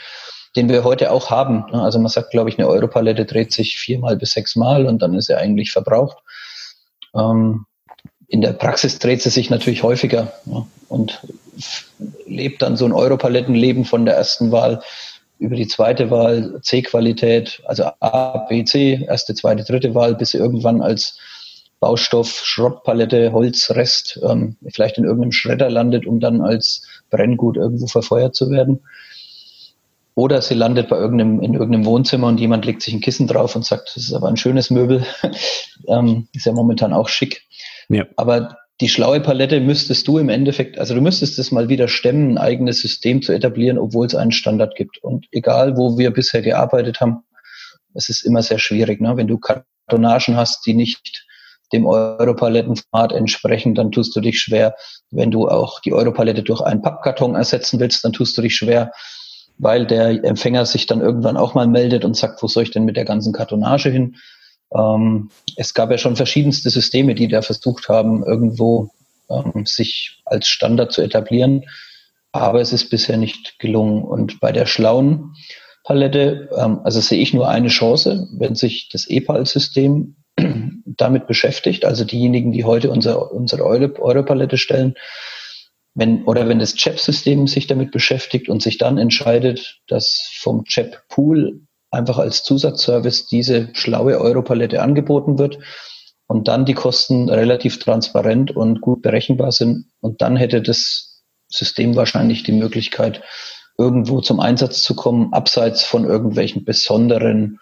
den 0.56 0.68
wir 0.68 0.84
heute 0.84 1.10
auch 1.10 1.30
haben. 1.30 1.64
Ne? 1.72 1.82
Also 1.82 1.98
man 1.98 2.08
sagt, 2.08 2.30
glaube 2.30 2.50
ich, 2.50 2.58
eine 2.58 2.68
Europalette 2.68 3.24
dreht 3.24 3.52
sich 3.52 3.78
viermal 3.78 4.16
bis 4.16 4.32
sechsmal 4.32 4.86
und 4.86 5.02
dann 5.02 5.14
ist 5.14 5.28
er 5.28 5.38
eigentlich 5.38 5.72
verbraucht. 5.72 6.18
Ähm, 7.14 7.66
in 8.32 8.40
der 8.40 8.54
Praxis 8.54 8.98
dreht 8.98 9.20
sie 9.20 9.28
sich 9.28 9.50
natürlich 9.50 9.82
häufiger 9.82 10.32
ne? 10.46 10.64
und 10.88 11.20
lebt 12.26 12.62
dann 12.62 12.78
so 12.78 12.86
ein 12.86 12.92
Europalettenleben 12.92 13.84
von 13.84 14.06
der 14.06 14.16
ersten 14.16 14.50
Wahl 14.50 14.82
über 15.38 15.54
die 15.54 15.66
zweite 15.66 16.10
Wahl 16.10 16.58
C-Qualität, 16.62 17.60
also 17.66 17.84
A, 18.00 18.38
B, 18.48 18.64
C, 18.64 19.04
erste, 19.06 19.34
zweite, 19.34 19.64
dritte 19.64 19.94
Wahl, 19.94 20.14
bis 20.14 20.30
sie 20.30 20.38
irgendwann 20.38 20.80
als 20.80 21.18
Baustoff, 21.78 22.40
Schrottpalette, 22.42 23.32
Holzrest 23.32 24.18
ähm, 24.26 24.56
vielleicht 24.70 24.96
in 24.96 25.04
irgendeinem 25.04 25.32
Schredder 25.32 25.68
landet, 25.68 26.06
um 26.06 26.18
dann 26.18 26.40
als 26.40 26.86
Brenngut 27.10 27.58
irgendwo 27.58 27.86
verfeuert 27.86 28.34
zu 28.34 28.50
werden. 28.50 28.80
Oder 30.14 30.40
sie 30.40 30.54
landet 30.54 30.88
bei 30.88 30.96
irgendeinem, 30.96 31.42
in 31.42 31.52
irgendeinem 31.52 31.84
Wohnzimmer 31.84 32.28
und 32.28 32.40
jemand 32.40 32.64
legt 32.64 32.80
sich 32.80 32.94
ein 32.94 33.00
Kissen 33.02 33.26
drauf 33.26 33.54
und 33.56 33.66
sagt, 33.66 33.92
das 33.94 34.04
ist 34.04 34.14
aber 34.14 34.28
ein 34.28 34.38
schönes 34.38 34.70
Möbel. 34.70 35.04
ähm, 35.86 36.28
ist 36.32 36.46
ja 36.46 36.52
momentan 36.52 36.94
auch 36.94 37.10
schick. 37.10 37.42
Ja. 37.92 38.06
Aber 38.16 38.56
die 38.80 38.88
schlaue 38.88 39.20
Palette 39.20 39.60
müsstest 39.60 40.08
du 40.08 40.18
im 40.18 40.28
Endeffekt, 40.28 40.78
also 40.78 40.94
du 40.94 41.00
müsstest 41.00 41.38
es 41.38 41.52
mal 41.52 41.68
wieder 41.68 41.88
stemmen, 41.88 42.32
ein 42.32 42.38
eigenes 42.38 42.80
System 42.80 43.22
zu 43.22 43.32
etablieren, 43.32 43.78
obwohl 43.78 44.06
es 44.06 44.14
einen 44.14 44.32
Standard 44.32 44.74
gibt. 44.74 44.98
Und 45.02 45.26
egal, 45.30 45.76
wo 45.76 45.98
wir 45.98 46.10
bisher 46.10 46.42
gearbeitet 46.42 47.00
haben, 47.00 47.22
es 47.94 48.08
ist 48.08 48.22
immer 48.22 48.42
sehr 48.42 48.58
schwierig. 48.58 49.00
Ne? 49.00 49.16
Wenn 49.16 49.28
du 49.28 49.38
Kartonagen 49.38 50.36
hast, 50.36 50.64
die 50.66 50.74
nicht 50.74 51.26
dem 51.72 51.86
Europalettenformat 51.86 53.12
entsprechen, 53.12 53.74
dann 53.74 53.92
tust 53.92 54.16
du 54.16 54.20
dich 54.20 54.40
schwer. 54.40 54.74
Wenn 55.10 55.30
du 55.30 55.48
auch 55.48 55.80
die 55.80 55.92
Europalette 55.92 56.42
durch 56.42 56.60
einen 56.60 56.82
Pappkarton 56.82 57.34
ersetzen 57.34 57.78
willst, 57.78 58.04
dann 58.04 58.12
tust 58.12 58.36
du 58.36 58.42
dich 58.42 58.56
schwer, 58.56 58.92
weil 59.58 59.86
der 59.86 60.24
Empfänger 60.24 60.66
sich 60.66 60.86
dann 60.86 61.00
irgendwann 61.00 61.36
auch 61.36 61.54
mal 61.54 61.66
meldet 61.66 62.04
und 62.04 62.16
sagt, 62.16 62.42
wo 62.42 62.46
soll 62.46 62.64
ich 62.64 62.70
denn 62.70 62.84
mit 62.84 62.96
der 62.96 63.04
ganzen 63.04 63.32
Kartonage 63.32 63.90
hin? 63.90 64.16
Ähm, 64.74 65.30
es 65.56 65.74
gab 65.74 65.90
ja 65.90 65.98
schon 65.98 66.16
verschiedenste 66.16 66.70
Systeme, 66.70 67.14
die 67.14 67.28
da 67.28 67.42
versucht 67.42 67.88
haben, 67.88 68.24
irgendwo 68.24 68.90
ähm, 69.30 69.66
sich 69.66 70.22
als 70.24 70.48
Standard 70.48 70.92
zu 70.92 71.02
etablieren, 71.02 71.64
aber 72.32 72.60
es 72.60 72.72
ist 72.72 72.90
bisher 72.90 73.16
nicht 73.16 73.58
gelungen. 73.58 74.02
Und 74.02 74.40
bei 74.40 74.52
der 74.52 74.66
schlauen 74.66 75.34
Palette, 75.84 76.48
ähm, 76.56 76.80
also 76.84 77.00
sehe 77.00 77.20
ich 77.20 77.34
nur 77.34 77.48
eine 77.48 77.68
Chance, 77.68 78.28
wenn 78.32 78.54
sich 78.54 78.88
das 78.90 79.08
EPAL-System 79.08 80.16
damit 80.84 81.26
beschäftigt, 81.26 81.84
also 81.84 82.04
diejenigen, 82.04 82.52
die 82.52 82.64
heute 82.64 82.90
unser, 82.90 83.32
unsere 83.32 83.64
Euro-Palette 83.64 84.58
stellen, 84.58 84.94
wenn, 85.94 86.24
oder 86.24 86.48
wenn 86.48 86.58
das 86.58 86.74
CHEP-System 86.74 87.46
sich 87.46 87.66
damit 87.66 87.90
beschäftigt 87.90 88.48
und 88.48 88.62
sich 88.62 88.78
dann 88.78 88.96
entscheidet, 88.96 89.80
dass 89.88 90.30
vom 90.38 90.64
CHEP-Pool 90.64 91.60
einfach 91.92 92.18
als 92.18 92.42
Zusatzservice 92.42 93.26
diese 93.26 93.68
schlaue 93.74 94.18
Europalette 94.18 94.82
angeboten 94.82 95.38
wird 95.38 95.58
und 96.26 96.48
dann 96.48 96.64
die 96.64 96.74
Kosten 96.74 97.28
relativ 97.28 97.78
transparent 97.78 98.56
und 98.56 98.80
gut 98.80 99.02
berechenbar 99.02 99.52
sind. 99.52 99.86
Und 100.00 100.22
dann 100.22 100.36
hätte 100.36 100.62
das 100.62 101.22
System 101.48 101.94
wahrscheinlich 101.94 102.42
die 102.42 102.52
Möglichkeit, 102.52 103.22
irgendwo 103.76 104.20
zum 104.20 104.40
Einsatz 104.40 104.82
zu 104.82 104.96
kommen, 104.96 105.32
abseits 105.34 105.84
von 105.84 106.04
irgendwelchen 106.04 106.64
besonderen, 106.64 107.60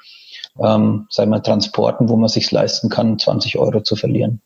ähm, 0.61 1.07
sagen 1.11 1.31
wir, 1.31 1.43
Transporten, 1.43 2.09
wo 2.09 2.17
man 2.17 2.29
sich 2.29 2.51
leisten 2.51 2.89
kann, 2.89 3.19
20 3.19 3.59
Euro 3.59 3.81
zu 3.81 3.97
verlieren. 3.97 4.41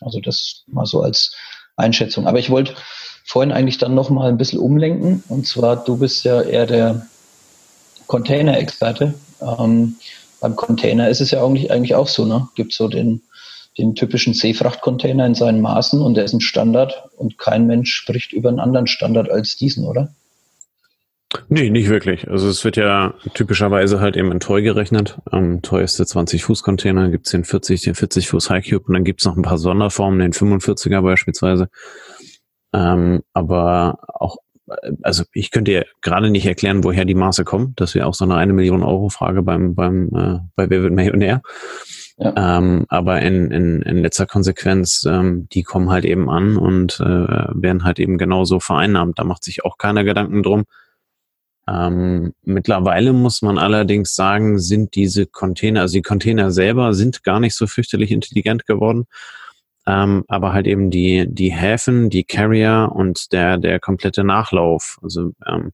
Also 0.00 0.20
das 0.20 0.64
mal 0.66 0.86
so 0.86 1.00
als 1.00 1.34
Einschätzung. 1.76 2.26
Aber 2.26 2.38
ich 2.38 2.50
wollte 2.50 2.74
vorhin 3.24 3.52
eigentlich 3.52 3.78
dann 3.78 3.94
noch 3.94 4.10
mal 4.10 4.28
ein 4.28 4.36
bisschen 4.36 4.58
umlenken. 4.58 5.24
Und 5.28 5.46
zwar, 5.46 5.82
du 5.82 5.96
bist 5.96 6.24
ja 6.24 6.42
eher 6.42 6.66
der 6.66 7.06
Container-Experte. 8.06 9.14
Ähm, 9.40 9.96
beim 10.40 10.56
Container 10.56 11.08
ist 11.08 11.20
es 11.20 11.30
ja 11.30 11.44
eigentlich, 11.44 11.70
eigentlich 11.70 11.94
auch 11.94 12.08
so, 12.08 12.24
ne? 12.24 12.48
Gibt 12.54 12.72
so 12.72 12.88
den, 12.88 13.22
den 13.78 13.94
typischen 13.94 14.34
Seefrachtcontainer 14.34 15.26
in 15.26 15.34
seinen 15.34 15.60
Maßen 15.60 16.00
und 16.00 16.14
der 16.14 16.24
ist 16.24 16.34
ein 16.34 16.40
Standard 16.40 17.04
und 17.16 17.38
kein 17.38 17.66
Mensch 17.66 17.92
spricht 17.92 18.32
über 18.32 18.48
einen 18.48 18.60
anderen 18.60 18.86
Standard 18.86 19.30
als 19.30 19.56
diesen, 19.56 19.84
oder? 19.84 20.12
Nee, 21.48 21.70
nicht 21.70 21.88
wirklich. 21.88 22.28
Also 22.28 22.48
es 22.48 22.64
wird 22.64 22.76
ja 22.76 23.14
typischerweise 23.34 24.00
halt 24.00 24.16
eben 24.16 24.30
in 24.30 24.40
Toy 24.40 24.62
gerechnet. 24.62 25.18
Ähm, 25.32 25.60
der 25.62 25.86
20-Fuß-Container, 25.86 27.10
gibt's 27.10 27.30
den 27.30 27.44
40, 27.44 27.82
den 27.82 27.94
40 27.94 28.28
Fuß 28.28 28.50
High 28.50 28.68
Cube 28.68 28.84
und 28.86 28.94
dann 28.94 29.04
gibt's 29.04 29.24
noch 29.24 29.36
ein 29.36 29.42
paar 29.42 29.58
Sonderformen, 29.58 30.20
den 30.20 30.32
45er 30.32 31.02
beispielsweise. 31.02 31.68
Ähm, 32.72 33.22
aber 33.32 33.98
auch 34.08 34.36
also 35.02 35.24
ich 35.32 35.50
könnte 35.50 35.72
ja 35.72 35.82
gerade 36.00 36.30
nicht 36.30 36.46
erklären, 36.46 36.84
woher 36.84 37.04
die 37.04 37.14
Maße 37.14 37.44
kommen. 37.44 37.74
Das 37.76 37.94
wäre 37.94 38.06
auch 38.06 38.14
so 38.14 38.24
eine 38.24 38.36
eine 38.36 38.52
Million 38.52 38.82
Euro 38.82 39.08
Frage 39.08 39.42
beim 39.42 39.74
beim 39.74 40.08
äh, 40.08 40.38
bei 40.56 40.70
Wer 40.70 40.82
wird 40.82 40.92
Millionär. 40.92 41.42
Ja. 42.16 42.58
Ähm, 42.58 42.86
aber 42.88 43.22
in, 43.22 43.50
in, 43.50 43.82
in 43.82 43.98
letzter 43.98 44.26
Konsequenz, 44.26 45.04
ähm, 45.04 45.48
die 45.52 45.64
kommen 45.64 45.90
halt 45.90 46.04
eben 46.04 46.30
an 46.30 46.56
und 46.56 47.00
äh, 47.00 47.04
werden 47.04 47.82
halt 47.82 47.98
eben 47.98 48.18
genauso 48.18 48.60
vereinnahmt. 48.60 49.18
Da 49.18 49.24
macht 49.24 49.42
sich 49.42 49.64
auch 49.64 49.78
keiner 49.78 50.04
Gedanken 50.04 50.44
drum. 50.44 50.64
Ähm, 51.68 52.34
mittlerweile 52.42 53.12
muss 53.12 53.42
man 53.42 53.58
allerdings 53.58 54.14
sagen, 54.14 54.58
sind 54.58 54.94
diese 54.94 55.26
Container, 55.26 55.80
also 55.80 55.94
die 55.94 56.02
Container 56.02 56.52
selber 56.52 56.94
sind 56.94 57.24
gar 57.24 57.40
nicht 57.40 57.56
so 57.56 57.66
fürchterlich 57.66 58.12
intelligent 58.12 58.66
geworden 58.66 59.06
ähm, 59.86 60.24
aber 60.28 60.52
halt 60.52 60.66
eben 60.66 60.90
die, 60.90 61.26
die 61.28 61.52
Häfen, 61.52 62.10
die 62.10 62.24
Carrier 62.24 62.90
und 62.94 63.32
der, 63.32 63.58
der 63.58 63.80
komplette 63.80 64.24
Nachlauf. 64.24 64.98
Also 65.02 65.32
ähm, 65.46 65.72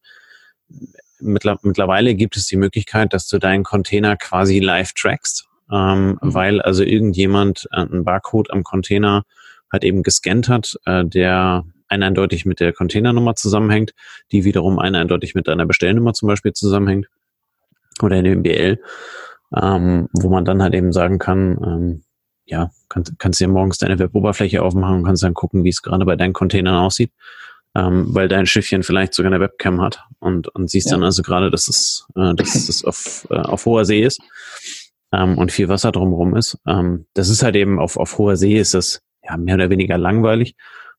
mittler, 1.20 1.58
mittlerweile 1.62 2.14
gibt 2.14 2.36
es 2.36 2.46
die 2.46 2.56
Möglichkeit, 2.56 3.12
dass 3.12 3.28
du 3.28 3.38
deinen 3.38 3.64
Container 3.64 4.16
quasi 4.16 4.58
live 4.58 4.92
trackst. 4.92 5.46
ähm, 5.72 6.18
mhm. 6.20 6.34
weil 6.34 6.60
also 6.60 6.82
irgendjemand 6.82 7.68
äh, 7.72 7.80
einen 7.80 8.04
Barcode 8.04 8.50
am 8.50 8.64
Container 8.64 9.24
halt 9.72 9.84
eben 9.84 10.02
gescannt 10.02 10.48
hat, 10.48 10.76
äh, 10.84 11.04
der 11.04 11.64
eindeutig 11.88 12.46
mit 12.46 12.60
der 12.60 12.72
Containernummer 12.72 13.34
zusammenhängt, 13.34 13.94
die 14.32 14.44
wiederum 14.44 14.78
eindeutig 14.78 15.34
mit 15.34 15.48
einer 15.48 15.66
Bestellnummer 15.66 16.12
zum 16.12 16.28
Beispiel 16.28 16.52
zusammenhängt 16.52 17.08
oder 18.02 18.16
in 18.16 18.24
dem 18.24 18.42
BL, 18.42 18.80
ähm, 19.60 20.08
wo 20.12 20.28
man 20.28 20.44
dann 20.44 20.62
halt 20.62 20.74
eben 20.74 20.92
sagen 20.92 21.18
kann, 21.18 21.58
ähm, 21.64 22.02
ja, 22.50 22.70
kannst, 22.88 23.18
kannst 23.18 23.40
dir 23.40 23.48
morgens 23.48 23.78
deine 23.78 23.98
Weboberfläche 23.98 24.62
aufmachen 24.62 24.96
und 24.96 25.04
kannst 25.04 25.22
dann 25.22 25.34
gucken, 25.34 25.64
wie 25.64 25.68
es 25.68 25.82
gerade 25.82 26.04
bei 26.04 26.16
deinen 26.16 26.32
Containern 26.32 26.74
aussieht, 26.74 27.12
ähm, 27.76 28.06
weil 28.08 28.28
dein 28.28 28.46
Schiffchen 28.46 28.82
vielleicht 28.82 29.14
sogar 29.14 29.32
eine 29.32 29.40
Webcam 29.40 29.80
hat 29.80 30.04
und, 30.18 30.48
und 30.48 30.68
siehst 30.68 30.88
ja. 30.88 30.96
dann 30.96 31.04
also 31.04 31.22
gerade, 31.22 31.50
dass 31.50 31.68
es, 31.68 32.06
äh, 32.16 32.34
dass 32.34 32.68
es 32.68 32.84
auf, 32.84 33.26
äh, 33.30 33.36
auf 33.36 33.64
hoher 33.66 33.84
See 33.84 34.02
ist 34.02 34.20
ähm, 35.12 35.38
und 35.38 35.52
viel 35.52 35.68
Wasser 35.68 35.92
drumherum 35.92 36.36
ist. 36.36 36.58
Ähm, 36.66 37.06
das 37.14 37.28
ist 37.28 37.42
halt 37.42 37.54
eben 37.54 37.78
auf, 37.78 37.96
auf 37.96 38.18
hoher 38.18 38.36
See 38.36 38.58
ist 38.58 38.74
das 38.74 39.00
ja 39.22 39.36
mehr 39.36 39.54
oder 39.54 39.70
weniger 39.70 39.96
langweilig, 39.96 40.56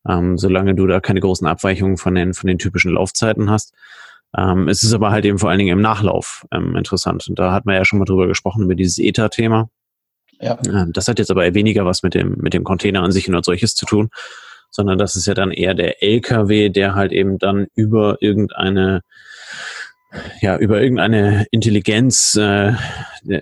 ähm, 0.07 0.37
solange 0.37 0.73
du 0.73 0.87
da 0.87 1.01
keine 1.01 1.19
großen 1.19 1.47
Abweichungen 1.47 1.97
von 1.97 2.15
den, 2.15 2.33
von 2.33 2.47
den 2.47 2.59
typischen 2.59 2.93
Laufzeiten 2.93 3.49
hast. 3.49 3.73
Ähm, 4.37 4.69
es 4.69 4.83
ist 4.83 4.93
aber 4.93 5.11
halt 5.11 5.25
eben 5.25 5.37
vor 5.37 5.49
allen 5.49 5.59
Dingen 5.59 5.77
im 5.77 5.81
Nachlauf 5.81 6.45
ähm, 6.53 6.77
interessant. 6.77 7.27
Und 7.27 7.37
da 7.39 7.51
hat 7.51 7.65
man 7.65 7.75
ja 7.75 7.83
schon 7.83 7.99
mal 7.99 8.05
drüber 8.05 8.27
gesprochen, 8.27 8.63
über 8.63 8.75
dieses 8.75 8.97
ETA-Thema. 8.97 9.69
Ja. 10.41 10.57
Ähm, 10.67 10.91
das 10.93 11.07
hat 11.07 11.19
jetzt 11.19 11.31
aber 11.31 11.53
weniger 11.53 11.85
was 11.85 12.03
mit 12.03 12.13
dem, 12.13 12.35
mit 12.37 12.53
dem 12.53 12.63
Container 12.63 13.03
an 13.03 13.11
sich 13.11 13.29
und 13.29 13.35
als 13.35 13.45
solches 13.45 13.75
zu 13.75 13.85
tun, 13.85 14.09
sondern 14.69 14.97
das 14.97 15.15
ist 15.15 15.27
ja 15.27 15.33
dann 15.33 15.51
eher 15.51 15.73
der 15.73 16.01
LKW, 16.03 16.69
der 16.69 16.95
halt 16.95 17.11
eben 17.11 17.37
dann 17.37 17.67
über 17.75 18.17
irgendeine 18.21 19.01
ja, 20.41 20.57
über 20.57 20.81
irgendeine 20.81 21.45
Intelligenz 21.51 22.35
äh, 22.35 22.73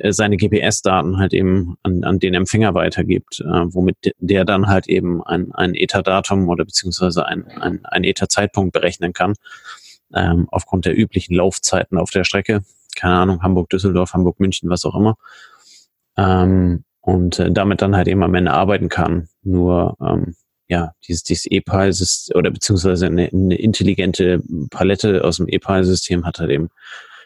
seine 0.10 0.38
GPS-Daten 0.38 1.18
halt 1.18 1.34
eben 1.34 1.77
an, 1.82 2.03
an 2.03 2.20
den 2.20 2.36
Empfänger 2.36 2.74
weitergibt, 2.75 3.41
äh, 3.41 3.65
womit 3.74 4.13
der 4.20 4.46
dann 4.46 4.68
halt 4.68 4.88
eben 4.88 5.24
ein, 5.24 5.51
ein 5.53 5.74
ETA-Datum 5.74 6.48
oder 6.48 6.65
beziehungsweise 6.65 7.25
ein, 7.25 7.48
ein, 7.48 7.84
ein 7.86 8.03
ETA-Zeitpunkt 8.03 8.72
berechnen 8.72 9.13
kann, 9.13 9.34
ähm, 10.13 10.48
aufgrund 10.51 10.86
der 10.86 10.98
üblichen 10.98 11.36
Laufzeiten 11.36 11.98
auf 11.98 12.12
der 12.12 12.24
Strecke. 12.24 12.62
Keine 12.96 13.15
Ahnung, 13.15 13.41
Hamburg-Düsseldorf, 13.41 14.13
Hamburg-München, 14.13 14.70
was 14.70 14.86
auch 14.86 14.96
immer. 14.96 15.15
Ähm, 16.18 16.84
und 17.01 17.39
äh, 17.39 17.51
damit 17.51 17.82
dann 17.82 17.96
halt 17.96 18.08
eben 18.08 18.24
am 18.24 18.36
Ende 18.36 18.51
arbeiten 18.51 18.89
kann. 18.89 19.29
Nur 19.44 19.98
ähm, 20.01 20.36
ja, 20.68 20.94
dieses, 21.08 21.24
dieses 21.24 21.46
E-Pile-System 21.48 22.38
oder 22.38 22.51
beziehungsweise 22.51 23.08
eine, 23.08 23.29
eine 23.32 23.56
intelligente 23.56 24.41
Palette 24.70 25.24
aus 25.24 25.38
dem 25.38 25.48
E-Pile-System 25.48 26.25
hat 26.25 26.39
halt 26.39 26.51
eben 26.51 26.70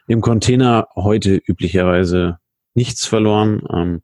im 0.08 0.22
Container 0.22 0.88
heute 0.96 1.36
üblicherweise 1.36 2.38
nichts 2.74 3.06
verloren. 3.06 3.62
Ähm, 3.72 4.02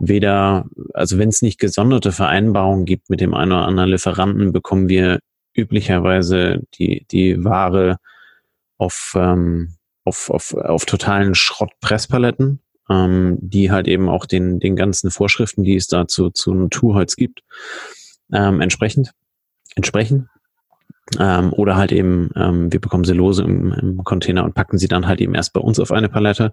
weder, 0.00 0.66
also 0.94 1.18
wenn 1.18 1.28
es 1.28 1.42
nicht 1.42 1.58
gesonderte 1.58 2.12
Vereinbarungen 2.12 2.84
gibt 2.86 3.10
mit 3.10 3.20
dem 3.20 3.34
einen 3.34 3.52
oder 3.52 3.66
anderen 3.66 3.90
Lieferanten, 3.90 4.52
bekommen 4.52 4.88
wir 4.88 5.20
üblicherweise 5.54 6.62
die, 6.74 7.06
die 7.10 7.44
Ware 7.44 7.98
auf, 8.78 9.12
ähm, 9.16 9.76
auf, 10.04 10.30
auf, 10.30 10.54
auf 10.54 10.86
totalen 10.86 11.34
Schrottpresspaletten, 11.34 12.60
ähm, 12.90 13.38
die 13.40 13.70
halt 13.70 13.86
eben 13.88 14.08
auch 14.08 14.26
den, 14.26 14.58
den 14.58 14.76
ganzen 14.76 15.10
Vorschriften, 15.10 15.62
die 15.62 15.76
es 15.76 15.86
dazu 15.86 16.30
zu 16.30 16.52
Naturholz 16.52 17.16
gibt, 17.16 17.42
ähm, 18.32 18.60
entsprechend 18.60 19.12
entsprechen. 19.76 20.28
Ähm, 21.18 21.52
oder 21.52 21.76
halt 21.76 21.92
eben, 21.92 22.30
ähm, 22.36 22.72
wir 22.72 22.80
bekommen 22.80 23.04
sie 23.04 23.14
lose 23.14 23.42
im, 23.42 23.72
im, 23.72 24.04
Container 24.04 24.44
und 24.44 24.54
packen 24.54 24.78
sie 24.78 24.88
dann 24.88 25.06
halt 25.06 25.20
eben 25.20 25.34
erst 25.34 25.52
bei 25.52 25.60
uns 25.60 25.80
auf 25.80 25.90
eine 25.92 26.08
Palette. 26.08 26.52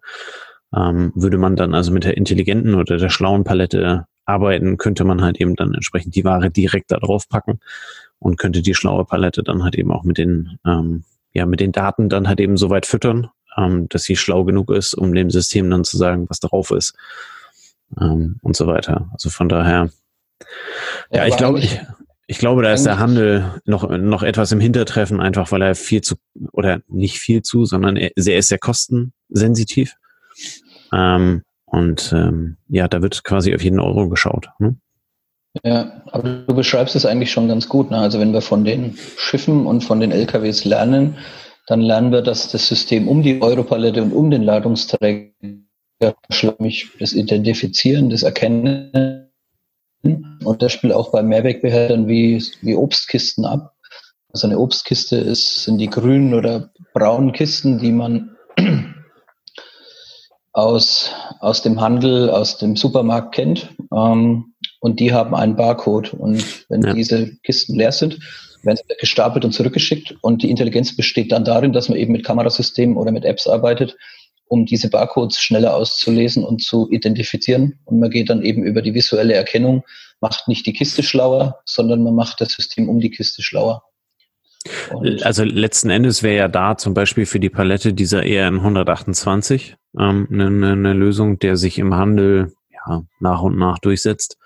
Ähm, 0.75 1.11
würde 1.15 1.37
man 1.37 1.55
dann 1.55 1.73
also 1.73 1.91
mit 1.91 2.03
der 2.03 2.17
intelligenten 2.17 2.75
oder 2.75 2.97
der 2.97 3.09
schlauen 3.09 3.43
Palette 3.43 4.05
arbeiten, 4.25 4.77
könnte 4.77 5.03
man 5.05 5.21
halt 5.21 5.39
eben 5.39 5.55
dann 5.55 5.73
entsprechend 5.73 6.15
die 6.15 6.25
Ware 6.25 6.49
direkt 6.49 6.91
da 6.91 6.97
drauf 6.97 7.29
packen 7.29 7.59
und 8.19 8.37
könnte 8.37 8.61
die 8.61 8.73
schlaue 8.73 9.05
Palette 9.05 9.43
dann 9.43 9.63
halt 9.63 9.75
eben 9.75 9.91
auch 9.91 10.03
mit 10.03 10.17
den, 10.17 10.57
ähm, 10.65 11.03
ja, 11.33 11.45
mit 11.45 11.59
den 11.59 11.71
Daten 11.71 12.09
dann 12.09 12.27
halt 12.27 12.39
eben 12.39 12.57
so 12.57 12.69
weit 12.69 12.85
füttern, 12.85 13.29
ähm, 13.57 13.89
dass 13.89 14.03
sie 14.03 14.15
schlau 14.15 14.43
genug 14.43 14.71
ist, 14.71 14.93
um 14.93 15.13
dem 15.13 15.29
System 15.29 15.69
dann 15.69 15.83
zu 15.83 15.97
sagen, 15.97 16.29
was 16.29 16.39
drauf 16.39 16.71
ist 16.71 16.95
ähm, 17.99 18.39
und 18.41 18.55
so 18.55 18.67
weiter. 18.67 19.09
Also 19.13 19.29
von 19.29 19.49
daher 19.49 19.89
ja, 21.11 21.19
ja 21.19 21.27
ich 21.27 21.37
glaube, 21.37 21.59
ich, 21.59 21.79
ich 22.27 22.39
glaube, 22.39 22.61
da 22.61 22.73
ist 22.73 22.85
der 22.85 22.99
Handel 22.99 23.61
noch, 23.65 23.89
noch 23.89 24.21
etwas 24.21 24.51
im 24.51 24.59
Hintertreffen, 24.59 25.21
einfach 25.21 25.51
weil 25.51 25.61
er 25.61 25.75
viel 25.75 26.01
zu, 26.01 26.15
oder 26.51 26.81
nicht 26.87 27.19
viel 27.19 27.41
zu, 27.41 27.65
sondern 27.65 27.95
er, 27.95 28.11
er 28.15 28.37
ist 28.37 28.49
sehr 28.49 28.59
kostensensitiv. 28.59 29.95
Ähm, 30.93 31.43
und 31.65 32.13
ähm, 32.13 32.57
ja, 32.67 32.87
da 32.87 33.01
wird 33.01 33.23
quasi 33.23 33.55
auf 33.55 33.63
jeden 33.63 33.79
Euro 33.79 34.09
geschaut. 34.09 34.49
Ne? 34.59 34.75
Ja, 35.63 36.01
aber 36.11 36.29
du 36.47 36.53
beschreibst 36.53 36.95
es 36.95 37.05
eigentlich 37.05 37.31
schon 37.31 37.47
ganz 37.47 37.67
gut. 37.67 37.91
Ne? 37.91 37.97
Also 37.97 38.19
wenn 38.19 38.33
wir 38.33 38.41
von 38.41 38.63
den 38.63 38.97
Schiffen 39.17 39.65
und 39.65 39.83
von 39.83 39.99
den 39.99 40.11
LKWs 40.11 40.65
lernen, 40.65 41.17
dann 41.67 41.81
lernen 41.81 42.11
wir, 42.11 42.21
dass 42.21 42.51
das 42.51 42.67
System 42.67 43.07
um 43.07 43.21
die 43.21 43.41
Europalette 43.41 44.01
und 44.01 44.13
um 44.13 44.31
den 44.31 44.43
Ladungsträger 44.43 45.33
das 45.99 47.13
Identifizieren, 47.13 48.09
das 48.09 48.23
Erkennen 48.23 49.27
und 50.43 50.61
das 50.61 50.71
spielt 50.71 50.93
auch 50.93 51.11
bei 51.11 51.21
Mehrwegbehältern 51.21 52.07
wie, 52.07 52.43
wie 52.61 52.75
Obstkisten 52.75 53.45
ab. 53.45 53.75
Also 54.31 54.47
eine 54.47 54.59
Obstkiste 54.59 55.17
ist, 55.17 55.63
sind 55.63 55.77
die 55.79 55.89
grünen 55.89 56.33
oder 56.33 56.69
braunen 56.93 57.33
Kisten, 57.33 57.79
die 57.79 57.91
man 57.91 58.35
aus, 60.53 61.11
aus 61.39 61.61
dem 61.61 61.81
Handel, 61.81 62.29
aus 62.29 62.57
dem 62.57 62.75
Supermarkt 62.75 63.35
kennt. 63.35 63.69
Ähm, 63.93 64.53
und 64.79 64.99
die 64.99 65.13
haben 65.13 65.35
einen 65.35 65.55
Barcode. 65.55 66.13
Und 66.13 66.69
wenn 66.69 66.83
ja. 66.83 66.93
diese 66.93 67.35
Kisten 67.37 67.75
leer 67.75 67.91
sind, 67.91 68.19
werden 68.67 68.77
sie 68.77 68.95
gestapelt 68.99 69.43
und 69.43 69.53
zurückgeschickt. 69.53 70.15
Und 70.21 70.43
die 70.43 70.51
Intelligenz 70.51 70.95
besteht 70.95 71.31
dann 71.31 71.43
darin, 71.43 71.73
dass 71.73 71.89
man 71.89 71.97
eben 71.97 72.11
mit 72.11 72.23
Kamerasystemen 72.23 72.97
oder 72.97 73.11
mit 73.11 73.25
Apps 73.25 73.47
arbeitet, 73.47 73.97
um 74.47 74.65
diese 74.65 74.89
Barcodes 74.89 75.39
schneller 75.39 75.75
auszulesen 75.75 76.43
und 76.43 76.61
zu 76.61 76.89
identifizieren. 76.91 77.79
Und 77.85 77.99
man 77.99 78.11
geht 78.11 78.29
dann 78.29 78.43
eben 78.43 78.63
über 78.63 78.81
die 78.81 78.93
visuelle 78.93 79.33
Erkennung, 79.33 79.83
macht 80.21 80.47
nicht 80.47 80.65
die 80.65 80.73
Kiste 80.73 81.01
schlauer, 81.01 81.59
sondern 81.65 82.03
man 82.03 82.15
macht 82.15 82.41
das 82.41 82.49
System 82.49 82.89
um 82.89 82.99
die 82.99 83.09
Kiste 83.09 83.41
schlauer. 83.41 83.83
Und 84.91 85.23
also 85.23 85.43
letzten 85.43 85.89
Endes 85.89 86.23
wäre 86.23 86.35
ja 86.35 86.47
da 86.47 86.77
zum 86.77 86.93
Beispiel 86.93 87.25
für 87.25 87.39
die 87.39 87.49
Palette 87.49 87.93
dieser 87.93 88.25
ERN 88.25 88.57
128 88.57 89.75
ähm, 89.99 90.27
eine, 90.31 90.71
eine 90.71 90.93
Lösung, 90.93 91.39
der 91.39 91.55
sich 91.55 91.79
im 91.79 91.93
Handel 91.93 92.53
ja, 92.71 93.03
nach 93.19 93.41
und 93.41 93.57
nach 93.57 93.79
durchsetzt 93.79 94.37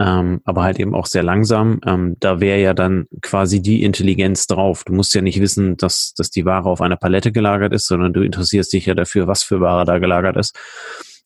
ähm, 0.00 0.40
aber 0.44 0.62
halt 0.62 0.78
eben 0.78 0.94
auch 0.94 1.06
sehr 1.06 1.22
langsam. 1.22 1.80
Ähm, 1.84 2.16
da 2.20 2.40
wäre 2.40 2.60
ja 2.60 2.72
dann 2.72 3.06
quasi 3.20 3.60
die 3.60 3.82
Intelligenz 3.82 4.46
drauf. 4.46 4.84
Du 4.84 4.92
musst 4.92 5.14
ja 5.14 5.22
nicht 5.22 5.40
wissen, 5.40 5.76
dass, 5.76 6.14
dass 6.14 6.30
die 6.30 6.44
Ware 6.44 6.68
auf 6.68 6.80
einer 6.80 6.96
Palette 6.96 7.32
gelagert 7.32 7.72
ist, 7.72 7.88
sondern 7.88 8.12
du 8.12 8.22
interessierst 8.22 8.72
dich 8.72 8.86
ja 8.86 8.94
dafür, 8.94 9.26
was 9.26 9.42
für 9.42 9.60
Ware 9.60 9.84
da 9.84 9.98
gelagert 9.98 10.36
ist. 10.36 10.56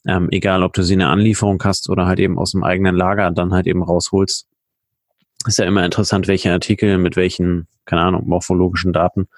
Ähm, 0.06 0.28
egal, 0.30 0.62
ob 0.62 0.72
du 0.72 0.82
sie 0.82 0.94
in 0.94 1.00
der 1.00 1.10
Anlieferung 1.10 1.62
hast 1.62 1.90
oder 1.90 2.06
halt 2.06 2.18
eben 2.18 2.38
aus 2.38 2.52
dem 2.52 2.64
eigenen 2.64 2.96
Lager 2.96 3.30
dann 3.30 3.52
halt 3.52 3.66
eben 3.66 3.82
rausholst. 3.82 4.46
Ist 5.46 5.58
ja 5.58 5.64
immer 5.66 5.84
interessant, 5.84 6.26
welche 6.26 6.52
Artikel 6.52 6.98
mit 6.98 7.16
welchen, 7.16 7.66
keine 7.84 8.02
Ahnung, 8.02 8.26
morphologischen 8.26 8.92
Daten 8.92 9.28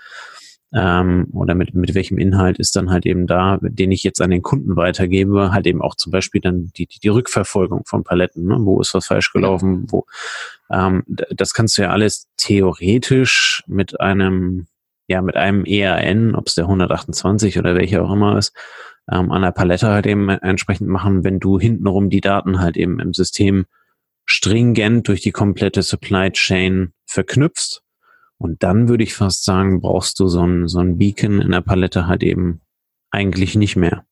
ähm, 0.74 1.28
oder 1.32 1.54
mit, 1.54 1.74
mit 1.74 1.94
welchem 1.94 2.18
Inhalt 2.18 2.58
ist 2.58 2.74
dann 2.74 2.90
halt 2.90 3.06
eben 3.06 3.28
da, 3.28 3.58
den 3.62 3.92
ich 3.92 4.02
jetzt 4.02 4.20
an 4.20 4.30
den 4.30 4.42
Kunden 4.42 4.74
weitergebe, 4.74 5.52
halt 5.52 5.66
eben 5.66 5.80
auch 5.80 5.94
zum 5.94 6.10
Beispiel 6.10 6.40
dann 6.40 6.72
die, 6.76 6.86
die, 6.86 6.98
die 6.98 7.08
Rückverfolgung 7.08 7.84
von 7.86 8.02
Paletten, 8.02 8.46
ne? 8.46 8.56
wo 8.60 8.80
ist 8.80 8.92
was 8.92 9.06
falsch 9.06 9.32
gelaufen, 9.32 9.86
wo 9.88 10.04
ähm, 10.70 11.04
das 11.06 11.54
kannst 11.54 11.78
du 11.78 11.82
ja 11.82 11.90
alles 11.90 12.26
theoretisch 12.36 13.62
mit 13.68 14.00
einem, 14.00 14.66
ja, 15.06 15.22
mit 15.22 15.36
einem 15.36 15.64
ERN, 15.64 16.34
ob 16.34 16.48
es 16.48 16.56
der 16.56 16.64
128 16.64 17.56
oder 17.58 17.76
welcher 17.76 18.02
auch 18.02 18.12
immer 18.12 18.36
ist, 18.36 18.52
ähm, 19.10 19.30
an 19.30 19.42
der 19.42 19.52
Palette 19.52 19.86
halt 19.86 20.06
eben 20.06 20.28
entsprechend 20.28 20.88
machen, 20.88 21.22
wenn 21.22 21.38
du 21.38 21.60
hintenrum 21.60 22.10
die 22.10 22.20
Daten 22.20 22.60
halt 22.60 22.76
eben 22.76 22.98
im 22.98 23.14
System 23.14 23.66
stringent 24.24 25.06
durch 25.06 25.20
die 25.20 25.32
komplette 25.32 25.82
Supply 25.82 26.32
Chain 26.32 26.94
verknüpfst 27.06 27.83
und 28.38 28.62
dann 28.62 28.88
würde 28.88 29.04
ich 29.04 29.14
fast 29.14 29.44
sagen, 29.44 29.80
brauchst 29.80 30.18
du 30.20 30.28
so 30.28 30.46
ein, 30.46 30.68
so 30.68 30.80
ein 30.80 30.98
Beacon 30.98 31.40
in 31.40 31.50
der 31.50 31.60
Palette 31.60 32.06
halt 32.06 32.22
eben 32.22 32.60
eigentlich 33.10 33.54
nicht 33.54 33.76
mehr. 33.76 34.04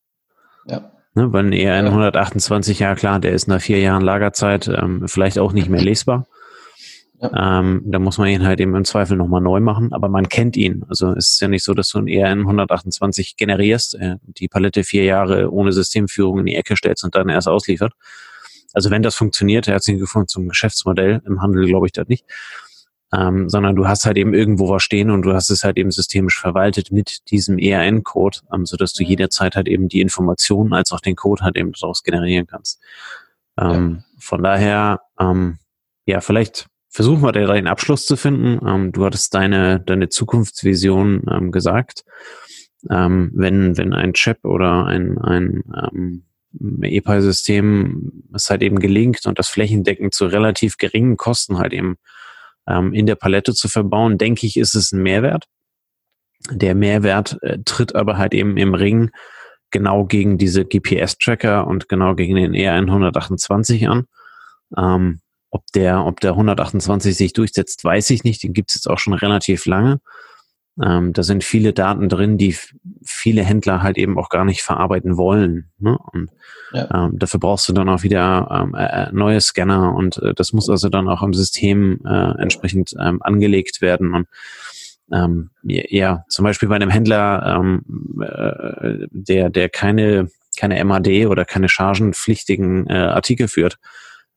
Ja. 0.67 0.93
Ne, 1.15 1.33
weil 1.33 1.47
ein 1.47 1.53
ja. 1.53 1.75
128, 1.75 2.79
ja 2.79 2.95
klar, 2.95 3.21
der 3.21 3.33
ist 3.33 3.47
nach 3.47 3.61
vier 3.61 3.81
Jahren 3.81 4.03
Lagerzeit 4.03 4.69
ähm, 4.69 5.07
vielleicht 5.07 5.39
auch 5.39 5.53
nicht 5.53 5.69
mehr 5.69 5.83
lesbar. 5.83 6.27
Ja. 7.21 7.61
Ähm, 7.61 7.83
da 7.85 7.99
muss 7.99 8.19
man 8.19 8.29
ihn 8.29 8.45
halt 8.45 8.61
eben 8.61 8.75
im 8.75 8.85
Zweifel 8.85 9.17
nochmal 9.17 9.43
neu 9.43 9.61
machen, 9.61 9.93
aber 9.93 10.09
man 10.09 10.29
kennt 10.29 10.57
ihn. 10.57 10.85
Also 10.89 11.13
es 11.13 11.33
ist 11.33 11.41
ja 11.41 11.49
nicht 11.49 11.65
so, 11.65 11.75
dass 11.75 11.89
du 11.91 11.99
ein 11.99 12.09
ERN 12.09 12.41
128 12.41 13.37
generierst, 13.37 13.95
äh, 13.95 14.17
die 14.27 14.49
Palette 14.49 14.83
vier 14.83 15.05
Jahre 15.05 15.53
ohne 15.53 15.73
Systemführung 15.73 16.41
in 16.41 16.47
die 16.47 16.57
Ecke 16.57 16.77
stellst 16.77 17.05
und 17.05 17.15
dann 17.15 17.29
erst 17.29 17.47
ausliefert. 17.47 17.93
Also 18.73 18.91
wenn 18.91 19.03
das 19.03 19.15
funktioniert, 19.15 19.67
herzlichen 19.69 19.99
Glückwunsch 19.99 20.33
zum 20.33 20.49
Geschäftsmodell, 20.49 21.23
im 21.27 21.43
Handel 21.43 21.67
glaube 21.67 21.87
ich 21.87 21.93
das 21.93 22.09
nicht. 22.09 22.25
Ähm, 23.15 23.49
sondern 23.49 23.77
du 23.77 23.87
hast 23.87 24.07
halt 24.07 24.17
eben 24.17 24.33
irgendwo 24.33 24.69
was 24.71 24.83
stehen 24.83 25.11
und 25.11 25.23
du 25.23 25.35
hast 25.35 25.51
es 25.51 25.65
halt 25.65 25.77
eben 25.77 25.91
systemisch 25.91 26.39
verwaltet 26.41 26.93
mit 26.93 27.31
diesem 27.31 27.59
ERN-Code, 27.59 28.39
ähm, 28.53 28.65
sodass 28.65 28.95
du 28.95 29.05
jederzeit 29.05 29.55
halt 29.55 29.69
eben 29.69 29.89
die 29.89 30.01
Informationen 30.01 30.73
als 30.73 30.93
auch 30.93 31.01
den 31.01 31.17
Code 31.17 31.43
halt 31.43 31.57
eben 31.57 31.73
daraus 31.73 32.03
generieren 32.03 32.47
kannst. 32.47 32.81
Ähm, 33.59 33.99
ja. 33.99 34.05
Von 34.19 34.43
daher, 34.43 35.01
ähm, 35.21 35.59
ja, 36.07 36.21
vielleicht 36.21 36.69
versuchen 36.89 37.23
wir 37.23 37.33
da 37.33 37.53
den 37.53 37.67
Abschluss 37.67 38.07
zu 38.07 38.17
finden. 38.17 38.67
Ähm, 38.67 38.93
du 38.93 39.05
hattest 39.05 39.35
deine, 39.35 39.81
deine 39.81 40.09
Zukunftsvision 40.09 41.25
ähm, 41.31 41.53
gesagt. 41.53 42.05
Ähm, 42.91 43.31
wenn, 43.35 43.77
wenn 43.77 43.93
ein 43.93 44.15
Chip 44.15 44.45
oder 44.45 44.87
ein, 44.87 45.19
ein 45.19 45.63
ähm, 45.93 46.25
EPI-System 46.83 48.25
es 48.35 48.51
halt 48.51 48.63
eben 48.63 48.79
gelingt 48.79 49.27
und 49.27 49.39
das 49.39 49.49
flächendeckend 49.49 50.15
zu 50.15 50.27
relativ 50.27 50.79
geringen 50.79 51.17
Kosten 51.17 51.59
halt 51.59 51.73
eben 51.73 51.97
ähm, 52.69 52.93
in 52.93 53.07
der 53.07 53.17
Palette 53.17 53.55
zu 53.55 53.69
verbauen, 53.69 54.19
denke 54.19 54.47
ich, 54.47 54.57
ist 54.57 54.75
es 54.75 54.93
ein 54.93 55.03
Mehrwert. 55.03 55.47
Der 56.51 56.75
Mehrwert 56.75 57.39
äh, 57.43 57.59
tritt 57.65 57.95
aber 57.95 58.19
halt 58.19 58.35
eben 58.35 58.57
im 58.57 58.75
Ring 58.75 59.11
genau 59.71 60.05
gegen 60.05 60.39
diese 60.39 60.65
GPS-Tracker 60.65 61.67
und 61.67 61.89
genau 61.89 62.15
gegen 62.15 62.37
den 62.37 62.53
ER128 62.53 63.89
an. 63.89 64.07
Ähm, 64.77 65.21
ob 65.51 65.67
der, 65.75 66.05
ob 66.05 66.21
der 66.21 66.33
128 66.33 67.17
sich 67.17 67.33
durchsetzt, 67.33 67.85
weiß 67.85 68.11
ich 68.11 68.25
nicht. 68.25 68.43
Den 68.43 68.55
gibt 68.55 68.71
es 68.71 68.77
jetzt 68.77 68.89
auch 68.89 68.99
schon 68.99 69.13
relativ 69.13 69.67
lange. 69.67 70.01
Ähm, 70.85 71.13
da 71.13 71.23
sind 71.23 71.45
viele 71.45 71.73
Daten 71.73 72.09
drin, 72.09 72.39
die 72.39 72.57
viele 73.05 73.43
Händler 73.43 73.83
halt 73.83 73.99
eben 73.99 74.19
auch 74.19 74.29
gar 74.29 74.45
nicht 74.45 74.63
verarbeiten 74.63 75.17
wollen. 75.17 75.71
Ne? 75.79 75.99
Und 76.13 76.31
ja. 76.73 77.07
ähm, 77.07 77.19
dafür 77.19 77.41
brauchst 77.41 77.69
du 77.69 77.73
dann 77.73 77.89
auch 77.89 78.03
wieder 78.03 78.49
ähm, 78.51 78.75
äh, 78.75 79.05
äh, 79.05 79.13
neue 79.13 79.41
Scanner 79.41 79.95
und 79.95 80.19
äh, 80.19 80.35
das 80.35 80.53
muss 80.53 80.69
also 80.69 80.89
dann 80.89 81.09
auch 81.09 81.23
im 81.23 81.35
System 81.35 82.01
äh, 82.05 82.41
entsprechend 82.41 82.95
ähm, 82.99 83.23
angelegt 83.23 83.81
werden. 83.81 84.15
Und 84.15 84.29
ähm, 85.13 85.51
ja, 85.63 86.25
zum 86.29 86.45
Beispiel 86.45 86.69
bei 86.69 86.77
einem 86.77 86.91
Händler, 86.91 87.59
ähm, 87.59 87.85
äh, 88.23 89.07
der, 89.11 89.51
der 89.51 89.69
keine, 89.69 90.29
keine 90.57 90.83
MAD 90.85 91.27
oder 91.27 91.45
keine 91.45 91.69
chargenpflichtigen 91.69 92.89
äh, 92.89 92.95
Artikel 92.95 93.49
führt, 93.49 93.79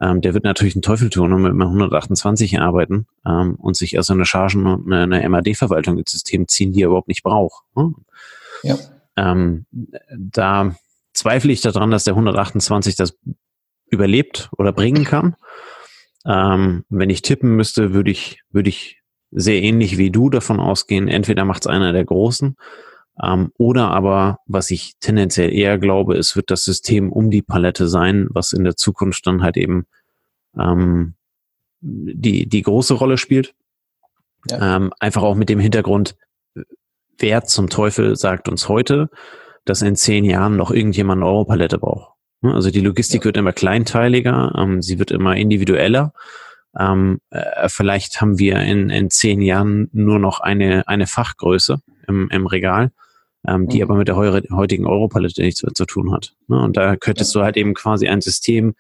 ähm, 0.01 0.21
der 0.21 0.34
wird 0.34 0.43
natürlich 0.43 0.75
einen 0.75 0.81
Teufel 0.81 1.10
tun 1.10 1.31
und 1.31 1.41
mit 1.41 1.51
einem 1.51 1.62
128 1.62 2.60
arbeiten 2.60 3.08
ähm, 3.25 3.55
und 3.55 3.77
sich 3.77 3.97
also 3.97 4.13
eine 4.13 4.25
Chargen- 4.25 4.67
und 4.67 4.91
eine, 4.91 5.17
eine 5.17 5.29
MAD-Verwaltung 5.29 5.97
ins 5.97 6.12
System 6.12 6.47
ziehen, 6.47 6.73
die 6.73 6.81
er 6.81 6.88
überhaupt 6.88 7.08
nicht 7.08 7.23
braucht. 7.23 7.63
Ne? 7.75 7.93
Ja. 8.63 8.77
Ähm, 9.15 9.65
da 10.17 10.75
zweifle 11.13 11.53
ich 11.53 11.62
daran, 11.62 11.91
dass 11.91 12.03
der 12.03 12.13
128 12.13 12.95
das 12.95 13.17
überlebt 13.89 14.49
oder 14.58 14.73
bringen 14.73 15.05
kann. 15.05 15.36
Ähm, 16.25 16.84
wenn 16.89 17.10
ich 17.10 17.21
tippen 17.21 17.55
müsste, 17.55 17.93
würde 17.93 18.12
ich, 18.12 18.41
würde 18.49 18.69
ich 18.69 19.01
sehr 19.31 19.62
ähnlich 19.62 19.97
wie 19.97 20.12
du 20.12 20.29
davon 20.29 20.60
ausgehen, 20.60 21.08
entweder 21.08 21.45
macht 21.45 21.63
es 21.63 21.67
einer 21.67 21.93
der 21.93 22.05
Großen 22.05 22.58
ähm, 23.21 23.51
oder 23.58 23.91
aber, 23.91 24.39
was 24.45 24.71
ich 24.71 24.95
tendenziell 24.99 25.54
eher 25.54 25.78
glaube, 25.78 26.17
es 26.17 26.36
wird 26.36 26.51
das 26.51 26.65
System 26.65 27.12
um 27.12 27.32
die 27.32 27.41
Palette 27.41 27.88
sein, 27.88 28.28
was 28.30 28.54
in 28.54 28.63
der 28.63 28.75
Zukunft 28.75 29.25
dann 29.25 29.41
halt 29.41 29.58
eben 29.58 29.86
ähm, 30.58 31.15
die, 31.80 32.47
die 32.47 32.62
große 32.62 32.93
Rolle 32.93 33.17
spielt. 33.17 33.54
Ja. 34.49 34.78
Ähm, 34.78 34.91
einfach 34.99 35.23
auch 35.23 35.36
mit 35.36 35.49
dem 35.49 35.60
Hintergrund, 35.60 36.15
wer 37.17 37.45
zum 37.45 37.69
Teufel 37.69 38.15
sagt 38.15 38.49
uns 38.49 38.67
heute, 38.67 39.10
dass 39.63 39.82
in 39.82 39.95
zehn 39.95 40.25
Jahren 40.25 40.58
noch 40.58 40.71
irgendjemand 40.71 41.21
eine 41.21 41.32
Europalette 41.32 41.80
braucht. 41.80 42.13
Ne, 42.41 42.54
also 42.54 42.69
die 42.69 42.82
Logistik 42.82 43.21
ja. 43.21 43.25
wird 43.25 43.38
immer 43.38 43.54
kleinteiliger, 43.54 44.54
ähm, 44.58 44.82
sie 44.82 44.99
wird 44.99 45.12
immer 45.12 45.36
individueller. 45.38 46.13
Ähm, 46.78 47.21
äh, 47.30 47.69
vielleicht 47.69 48.19
haben 48.19 48.38
wir 48.38 48.60
in, 48.60 48.89
in 48.89 49.10
zehn 49.10 49.41
Jahren 49.41 49.89
nur 49.93 50.19
noch 50.19 50.41
eine, 50.41 50.88
eine 50.88 51.08
Fachgröße 51.08 51.80
im, 52.08 52.30
im 52.30 52.45
Regal 52.45 52.91
ähm, 53.47 53.67
die 53.67 53.77
mhm. 53.77 53.84
aber 53.84 53.95
mit 53.95 54.08
der 54.08 54.15
heutigen 54.15 54.86
Europalette 54.86 55.41
nichts 55.41 55.63
mehr 55.63 55.73
zu 55.73 55.86
tun 55.86 56.12
hat. 56.13 56.34
Ne? 56.47 56.60
Und 56.60 56.77
da 56.77 56.95
könntest 56.95 57.34
du 57.36 57.41
halt 57.41 57.58
eben 57.58 57.73
quasi 57.73 58.08
ein 58.08 58.21
System, 58.21 58.75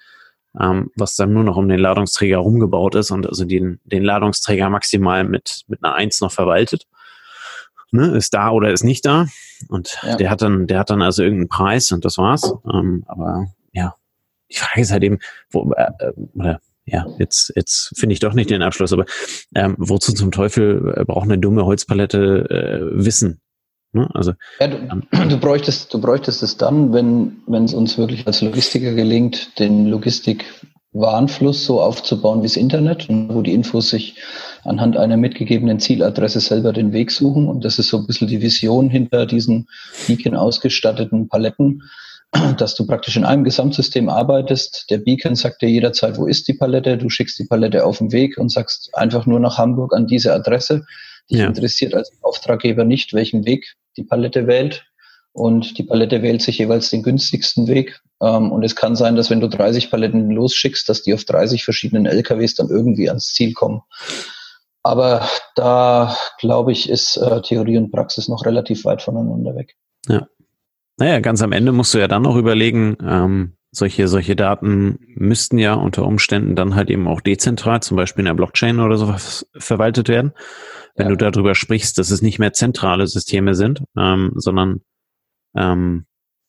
ähm, 0.59 0.91
was 0.95 1.15
dann 1.15 1.33
nur 1.33 1.43
noch 1.43 1.57
um 1.57 1.67
den 1.67 1.79
Ladungsträger 1.79 2.37
rumgebaut 2.37 2.95
ist 2.95 3.11
und 3.11 3.27
also 3.27 3.45
den, 3.45 3.79
den 3.83 4.03
Ladungsträger 4.03 4.69
maximal 4.69 5.23
mit, 5.23 5.63
mit 5.67 5.83
einer 5.83 5.95
Eins 5.95 6.21
noch 6.21 6.31
verwaltet. 6.31 6.87
Ne? 7.91 8.15
Ist 8.15 8.33
da 8.33 8.51
oder 8.51 8.71
ist 8.71 8.83
nicht 8.83 9.05
da. 9.05 9.27
Und 9.69 9.97
ja. 10.03 10.15
der 10.15 10.29
hat 10.29 10.41
dann, 10.41 10.67
der 10.67 10.79
hat 10.79 10.89
dann 10.89 11.01
also 11.01 11.23
irgendeinen 11.23 11.49
Preis 11.49 11.91
und 11.91 12.05
das 12.05 12.17
war's. 12.17 12.53
Ähm, 12.71 13.03
aber 13.07 13.47
ja, 13.73 13.95
die 14.51 14.57
Frage 14.57 14.81
ist 14.81 14.91
halt 14.91 15.03
eben, 15.03 15.19
wo, 15.51 15.71
äh, 15.73 15.91
äh 15.99 16.13
oder 16.33 16.59
ja, 16.85 17.05
jetzt, 17.17 17.51
jetzt 17.55 17.97
finde 17.97 18.13
ich 18.13 18.19
doch 18.19 18.33
nicht 18.33 18.51
den 18.51 18.61
Abschluss, 18.61 18.93
aber 18.93 19.05
ähm, 19.55 19.75
wozu 19.79 20.13
zum 20.13 20.31
Teufel 20.31 20.93
äh, 20.95 21.03
braucht 21.03 21.23
eine 21.23 21.39
dumme 21.39 21.65
Holzpalette 21.65 22.49
äh, 22.49 23.05
Wissen? 23.05 23.41
Ne? 23.95 24.09
Also, 24.13 24.33
ja, 24.59 24.67
du, 24.67 24.77
ähm, 24.77 25.03
du, 25.29 25.37
bräuchtest, 25.37 25.93
du 25.93 26.01
bräuchtest 26.01 26.43
es 26.43 26.57
dann, 26.57 26.91
wenn 26.91 27.37
wenn 27.47 27.63
es 27.63 27.73
uns 27.73 27.97
wirklich 27.97 28.27
als 28.27 28.41
Logistiker 28.41 28.93
gelingt, 28.93 29.57
den 29.57 29.85
Logistikwarenfluss 29.85 31.65
so 31.65 31.81
aufzubauen 31.81 32.41
wie 32.41 32.47
das 32.47 32.57
Internet, 32.57 33.07
wo 33.09 33.41
die 33.41 33.53
Infos 33.53 33.89
sich 33.89 34.17
anhand 34.65 34.97
einer 34.97 35.15
mitgegebenen 35.15 35.79
Zieladresse 35.79 36.41
selber 36.41 36.73
den 36.73 36.91
Weg 36.91 37.09
suchen. 37.09 37.47
Und 37.47 37.63
das 37.63 37.79
ist 37.79 37.87
so 37.87 37.99
ein 37.99 38.05
bisschen 38.05 38.27
die 38.27 38.41
Vision 38.41 38.89
hinter 38.89 39.25
diesen 39.25 39.69
Beacon 40.07 40.35
ausgestatteten 40.35 41.29
Paletten, 41.29 41.83
dass 42.57 42.75
du 42.75 42.85
praktisch 42.85 43.15
in 43.15 43.23
einem 43.23 43.45
Gesamtsystem 43.45 44.09
arbeitest. 44.09 44.87
Der 44.89 44.97
Beacon 44.97 45.35
sagt 45.35 45.61
dir 45.61 45.69
jederzeit, 45.69 46.17
wo 46.17 46.25
ist 46.25 46.49
die 46.49 46.53
Palette? 46.53 46.97
Du 46.97 47.09
schickst 47.09 47.39
die 47.39 47.45
Palette 47.45 47.85
auf 47.85 47.99
den 47.99 48.11
Weg 48.11 48.37
und 48.37 48.49
sagst 48.49 48.89
einfach 48.93 49.25
nur 49.25 49.39
nach 49.39 49.57
Hamburg 49.57 49.93
an 49.93 50.05
diese 50.05 50.33
Adresse. 50.33 50.85
Dich 51.31 51.39
ja. 51.39 51.47
interessiert 51.47 51.93
als 51.93 52.11
Auftraggeber 52.21 52.83
nicht, 52.83 53.13
welchen 53.13 53.45
Weg 53.45 53.77
die 53.97 54.03
Palette 54.03 54.47
wählt. 54.47 54.85
Und 55.31 55.77
die 55.77 55.83
Palette 55.83 56.21
wählt 56.21 56.41
sich 56.41 56.59
jeweils 56.59 56.89
den 56.89 57.03
günstigsten 57.03 57.67
Weg. 57.67 58.01
Ähm, 58.21 58.51
und 58.53 58.63
es 58.63 58.75
kann 58.75 58.95
sein, 58.95 59.17
dass 59.17 59.29
wenn 59.29 59.41
du 59.41 59.49
30 59.49 59.91
Paletten 59.91 60.31
losschickst, 60.31 60.87
dass 60.87 61.03
die 61.03 61.13
auf 61.13 61.25
30 61.25 61.65
verschiedenen 61.65 62.05
LKWs 62.05 62.55
dann 62.55 62.69
irgendwie 62.69 63.09
ans 63.09 63.33
Ziel 63.33 63.53
kommen. 63.53 63.81
Aber 64.81 65.27
da, 65.55 66.15
glaube 66.39 66.71
ich, 66.71 66.89
ist 66.89 67.17
äh, 67.17 67.41
Theorie 67.41 67.77
und 67.77 67.91
Praxis 67.91 68.29
noch 68.29 68.45
relativ 68.45 68.85
weit 68.85 69.01
voneinander 69.01 69.55
weg. 69.55 69.75
Ja. 70.07 70.27
Naja, 70.97 71.19
ganz 71.19 71.41
am 71.41 71.51
Ende 71.51 71.73
musst 71.73 71.93
du 71.93 71.97
ja 71.97 72.07
dann 72.07 72.21
noch 72.21 72.37
überlegen, 72.37 72.95
ähm, 73.01 73.54
solche, 73.75 74.07
solche 74.07 74.35
Daten 74.35 74.99
müssten 75.15 75.57
ja 75.57 75.73
unter 75.73 76.05
Umständen 76.05 76.55
dann 76.55 76.75
halt 76.75 76.89
eben 76.89 77.07
auch 77.07 77.21
dezentral, 77.21 77.81
zum 77.81 77.97
Beispiel 77.97 78.21
in 78.21 78.27
der 78.27 78.33
Blockchain 78.33 78.79
oder 78.79 78.97
sowas, 78.97 79.47
verwaltet 79.57 80.07
werden 80.07 80.33
wenn 80.95 81.07
ja. 81.07 81.15
du 81.15 81.17
darüber 81.17 81.55
sprichst, 81.55 81.97
dass 81.97 82.09
es 82.09 82.21
nicht 82.21 82.39
mehr 82.39 82.53
zentrale 82.53 83.07
Systeme 83.07 83.53
sind, 83.53 83.83
ähm, 83.97 84.31
sondern 84.35 84.81
ähm, 85.55 86.05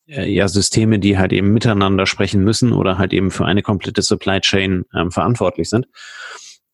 ja 0.06 0.46
Systeme, 0.46 1.00
die 1.00 1.18
halt 1.18 1.32
eben 1.32 1.52
miteinander 1.52 2.06
sprechen 2.06 2.44
müssen 2.44 2.72
oder 2.72 2.96
halt 2.96 3.12
eben 3.12 3.30
für 3.32 3.44
eine 3.44 3.62
komplette 3.62 4.02
Supply 4.02 4.40
Chain 4.40 4.84
ähm, 4.94 5.10
verantwortlich 5.10 5.68
sind. 5.68 5.86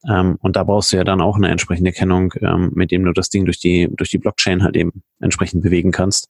Ähm, 0.06 0.36
und 0.40 0.56
da 0.56 0.64
brauchst 0.64 0.92
du 0.92 0.98
ja 0.98 1.04
dann 1.04 1.22
auch 1.22 1.36
eine 1.36 1.48
entsprechende 1.48 1.92
Kennung, 1.92 2.34
ähm, 2.40 2.72
mit 2.74 2.90
dem 2.90 3.04
du 3.04 3.12
das 3.12 3.30
Ding 3.30 3.46
durch 3.46 3.58
die 3.58 3.88
durch 3.90 4.10
die 4.10 4.18
Blockchain 4.18 4.62
halt 4.62 4.76
eben 4.76 5.02
entsprechend 5.20 5.62
bewegen 5.62 5.92
kannst. 5.92 6.28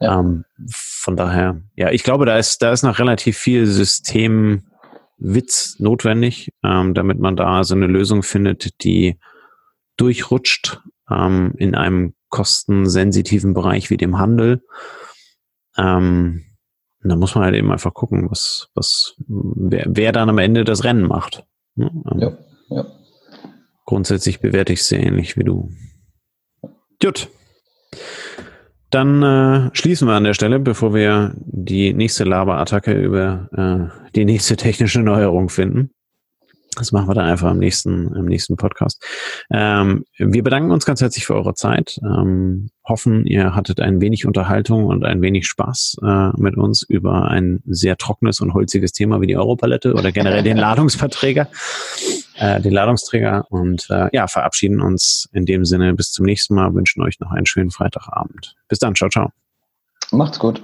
Ja. 0.00 0.18
Ähm, 0.18 0.44
von 0.68 1.16
daher, 1.16 1.60
ja, 1.76 1.90
ich 1.90 2.02
glaube, 2.02 2.26
da 2.26 2.38
ist 2.38 2.62
da 2.62 2.72
ist 2.72 2.82
noch 2.82 2.98
relativ 2.98 3.36
viel 3.36 3.66
Systemwitz 3.66 4.64
notwendig, 5.78 6.52
ähm, 6.64 6.94
damit 6.94 7.18
man 7.18 7.36
da 7.36 7.64
so 7.64 7.74
eine 7.74 7.86
Lösung 7.86 8.22
findet, 8.22 8.82
die 8.82 9.18
durchrutscht 9.96 10.80
ähm, 11.10 11.52
in 11.58 11.74
einem 11.74 12.14
kostensensitiven 12.30 13.52
Bereich 13.52 13.90
wie 13.90 13.98
dem 13.98 14.18
Handel. 14.18 14.62
Ähm, 15.76 16.44
da 17.02 17.16
muss 17.16 17.34
man 17.34 17.44
halt 17.44 17.54
eben 17.54 17.72
einfach 17.72 17.94
gucken, 17.94 18.30
was, 18.30 18.68
was, 18.74 19.14
wer, 19.26 19.84
wer 19.88 20.12
dann 20.12 20.28
am 20.28 20.38
Ende 20.38 20.64
das 20.64 20.84
Rennen 20.84 21.06
macht. 21.06 21.44
Ne? 21.74 21.90
Ähm, 22.10 22.18
ja, 22.18 22.38
ja. 22.68 22.86
Grundsätzlich 23.84 24.40
bewerte 24.40 24.72
ich 24.72 24.80
es 24.80 24.88
sehr 24.88 25.02
ähnlich 25.02 25.36
wie 25.36 25.44
du. 25.44 25.70
Gut. 27.02 27.28
Dann 28.90 29.22
äh, 29.22 29.70
schließen 29.72 30.08
wir 30.08 30.14
an 30.14 30.24
der 30.24 30.34
Stelle, 30.34 30.58
bevor 30.58 30.94
wir 30.94 31.32
die 31.36 31.92
nächste 31.94 32.24
Laberattacke 32.24 32.92
über 32.92 33.48
äh, 33.92 34.10
die 34.16 34.24
nächste 34.24 34.56
technische 34.56 35.00
Neuerung 35.00 35.48
finden. 35.48 35.90
Das 36.76 36.92
machen 36.92 37.08
wir 37.08 37.14
dann 37.14 37.26
einfach 37.26 37.50
im 37.50 37.58
nächsten, 37.58 38.14
im 38.14 38.26
nächsten 38.26 38.56
Podcast. 38.56 39.04
Ähm, 39.52 40.04
wir 40.18 40.42
bedanken 40.42 40.70
uns 40.70 40.86
ganz 40.86 41.00
herzlich 41.00 41.26
für 41.26 41.34
eure 41.34 41.54
Zeit. 41.54 41.98
Ähm, 42.02 42.70
hoffen, 42.84 43.26
ihr 43.26 43.56
hattet 43.56 43.80
ein 43.80 44.00
wenig 44.00 44.24
Unterhaltung 44.24 44.86
und 44.86 45.04
ein 45.04 45.20
wenig 45.20 45.48
Spaß 45.48 45.96
äh, 46.02 46.30
mit 46.36 46.56
uns 46.56 46.82
über 46.82 47.28
ein 47.28 47.60
sehr 47.66 47.96
trockenes 47.96 48.40
und 48.40 48.54
holziges 48.54 48.92
Thema 48.92 49.20
wie 49.20 49.26
die 49.26 49.36
Europalette 49.36 49.94
oder 49.94 50.12
generell 50.12 50.44
den 50.44 50.56
Ladungsverträger, 50.58 51.48
äh, 52.40 52.60
den 52.60 52.72
Ladungsträger 52.72 53.46
und 53.50 53.86
äh, 53.90 54.08
ja, 54.12 54.26
verabschieden 54.26 54.80
uns 54.80 55.28
in 55.32 55.46
dem 55.46 55.64
Sinne 55.64 55.94
bis 55.94 56.10
zum 56.10 56.24
nächsten 56.26 56.54
Mal, 56.54 56.74
wünschen 56.74 57.02
euch 57.02 57.20
noch 57.20 57.30
einen 57.30 57.46
schönen 57.46 57.70
Freitagabend. 57.70 58.56
Bis 58.68 58.78
dann, 58.78 58.94
ciao, 58.94 59.10
ciao. 59.10 59.30
Macht's 60.10 60.38
gut. 60.38 60.62